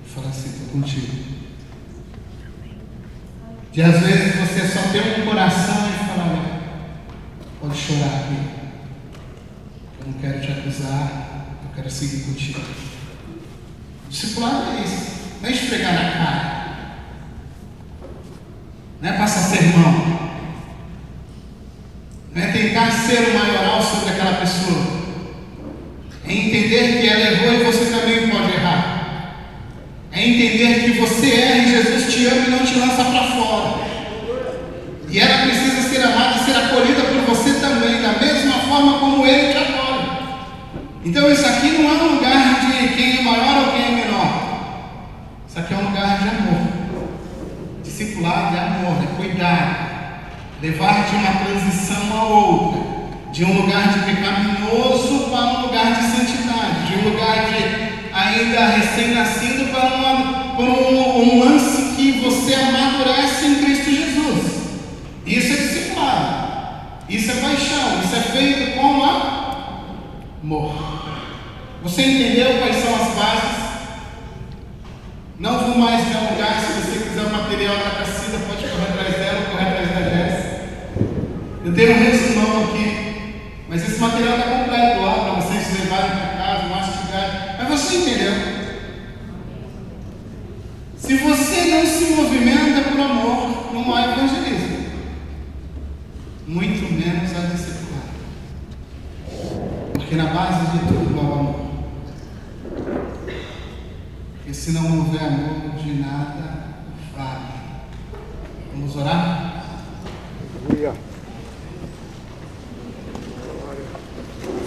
E 0.06 0.10
falar 0.10 0.30
assim, 0.30 0.50
estou 0.50 0.68
contigo. 0.68 1.24
De 3.72 3.82
às 3.82 4.02
vezes 4.02 4.36
você 4.36 4.68
só 4.68 4.90
tem 4.92 5.22
um 5.22 5.26
coração 5.26 5.90
e 5.90 6.06
falar, 6.06 6.32
olha, 6.32 6.62
pode 7.62 7.78
chorar 7.78 8.20
aqui. 8.20 8.54
Eu 10.00 10.08
não 10.08 10.14
quero 10.20 10.42
te 10.42 10.52
acusar, 10.52 11.58
eu 11.64 11.70
quero 11.74 11.90
seguir 11.90 12.26
contigo. 12.26 12.62
Discipulado 14.10 14.78
é 14.78 14.84
isso, 14.84 15.14
não 15.42 15.50
é 15.50 15.52
esfregar 15.54 15.94
na 15.94 16.12
cara. 16.12 16.62
Não 19.04 19.10
é 19.10 19.18
passar 19.18 19.41
sermão. 19.41 20.18
Não 22.34 22.41
é 22.41 22.47
tentar 22.54 22.89
ser 22.89 23.20
o 23.20 23.38
maioral 23.38 23.82
sobre 23.82 24.12
aquela 24.12 24.38
pessoa. 24.38 24.82
É 26.26 26.32
entender 26.32 27.01
que 27.01 27.10
ela 27.10 27.20
errou 27.20 27.54
e 27.54 27.64
você 27.66 27.86
também 27.91 28.30
pode 28.30 28.54
errar. 28.54 29.36
É 30.10 30.26
entender 30.26 30.86
que 30.86 31.01
você 31.01 31.36
erra 31.36 31.58
e 31.58 31.72
Jesus 31.72 32.14
te 32.14 32.28
ama 32.28 32.47
e 32.47 32.51
não 32.51 32.60
te 32.60 32.76
lança 32.76 33.04
para 33.04 33.24
fora. 33.24 33.84
E 35.10 35.20
ela 35.20 35.47
precisa 35.47 35.82
ser 35.82 36.01
amada 36.01 36.38
e 36.38 36.45
ser 36.45 36.56
acolhida 36.56 37.01
por 37.01 37.36
você 37.36 37.60
também, 37.60 38.01
da 38.01 38.14
mesma 38.14 38.54
forma 38.54 38.99
como 38.99 39.26
ele 39.26 39.51
te 39.51 39.58
acolhe. 39.58 40.08
Então 41.04 41.30
isso 41.30 41.45
aqui 41.45 41.72
não 41.72 41.89
é 41.89 42.04
um 42.04 42.16
lugar 42.16 42.62
de 42.62 42.88
quem 42.95 43.20
é 43.20 43.22
maior 43.22 43.66
ou 43.66 43.74
quem 43.74 43.84
é 43.84 44.06
menor. 44.06 44.80
Isso 45.45 45.60
aqui 45.60 45.74
é 45.74 45.78
um 45.78 45.89
lugar 45.89 46.20
de 46.20 46.30
amor. 46.30 46.73
Discipulado 48.04 48.58
é 48.58 48.60
amor, 48.60 49.01
é 49.01 49.16
cuidar, 49.16 50.30
levar 50.62 51.06
de 51.10 51.16
uma 51.16 51.45
transição 51.45 52.20
a 52.20 52.24
outra, 52.26 52.82
de 53.32 53.45
um 53.45 53.62
lugar 53.62 53.93
de 53.93 53.99
pecaminoso 53.99 55.30
para 55.30 55.45
um 55.45 55.62
lugar 55.62 55.93
de 55.93 56.01
santidade, 56.12 56.88
de 56.88 56.95
um 56.99 57.12
lugar 57.12 57.45
de 57.45 57.93
ainda 58.14 58.66
recém-nascido 58.76 59.72
para, 59.72 59.95
uma, 59.95 60.56
para 60.56 60.66
um, 60.66 61.22
um 61.22 61.45
lance 61.45 61.95
que 61.95 62.20
você 62.20 62.56
amadurece 62.56 63.45
em 63.45 63.64
Cristo 63.64 63.89
Jesus. 63.89 64.51
Isso 65.26 65.54
é 65.54 65.56
discipulado, 65.56 66.47
isso 67.08 67.32
é 67.32 67.36
paixão, 67.36 68.01
isso 68.04 68.16
é 68.18 68.20
feito 68.20 68.76
com 68.76 69.01
amor. 70.43 70.74
Você 71.84 72.01
entendeu 72.01 72.60
quais 72.60 72.76
são 72.84 72.95
as 72.95 73.16
bases? 73.16 73.62
Não 75.40 75.60
vou 75.60 75.78
mais 75.78 76.08
dialogar. 76.08 76.62
Se 76.62 76.82
você 76.82 77.04
quiser 77.04 77.24
o 77.24 77.32
material 77.32 77.76
da 77.78 77.92
Cacida, 77.92 78.38
pode 78.48 78.68
correr 78.68 78.90
atrás 78.90 79.16
dela, 79.16 79.46
correr 79.52 79.68
atrás 79.68 79.90
da 79.90 80.10
Jéssica. 80.10 80.54
Eu 81.66 81.74
tenho 81.74 81.92
um 81.92 82.04
resumão 82.04 82.64
aqui, 82.66 83.54
mas 83.68 83.88
esse 83.88 84.00
material 84.00 84.38
está 84.38 84.50
completo 84.50 85.02
lá 85.02 85.14
para 85.14 85.34
vocês 85.42 85.80
levarem 85.80 86.12
para 86.12 86.38
casa, 86.38 86.68
mastigarem. 86.68 87.56
Mas 87.58 87.68
você 87.70 87.96
entendeu? 87.96 88.34
Se 90.98 91.18
você 91.18 91.62
não 91.66 91.86
se 91.86 92.14
movimenta 92.14 92.90
por 92.90 93.00
amor, 93.00 93.74
não 93.74 93.96
há 93.96 94.14
evangelismo. 94.14 94.84
Muito 96.48 96.94
menos 96.94 97.32
a 97.36 97.48
disciplina. 97.48 98.04
Porque 99.94 100.16
na 100.16 100.26
base 100.26 100.72
de 100.72 100.80
tudo 100.80 101.20
há 101.20 101.24
o 101.24 101.34
amor. 101.34 101.53
Porque 104.54 104.66
se 104.66 104.72
não 104.72 104.99
houver 104.99 105.20
amor, 105.20 105.76
de 105.84 105.93
nada 105.93 106.76
vale. 107.18 107.54
Vamos 108.72 108.95
orar? 108.95 109.66
Aleluia. 110.70 110.93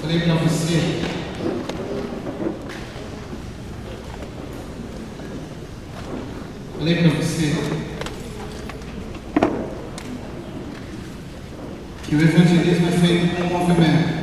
Falei 0.00 0.20
para 0.22 0.34
você. 0.34 1.02
Falei 6.76 6.94
para 6.96 7.10
você 7.10 7.54
que 12.02 12.16
o 12.16 12.20
evangelismo 12.20 12.88
é 12.88 12.90
feito 12.90 13.36
com 13.36 13.54
um 13.54 13.58
movimento. 13.58 14.16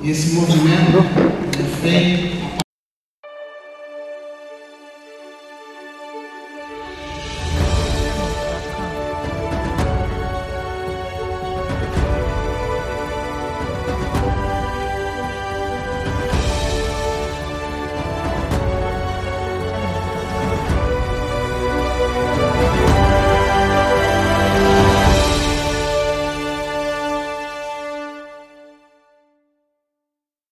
E 0.00 0.10
esse 0.10 0.32
movimento 0.32 1.04
é 1.58 1.82
feito 1.82 2.35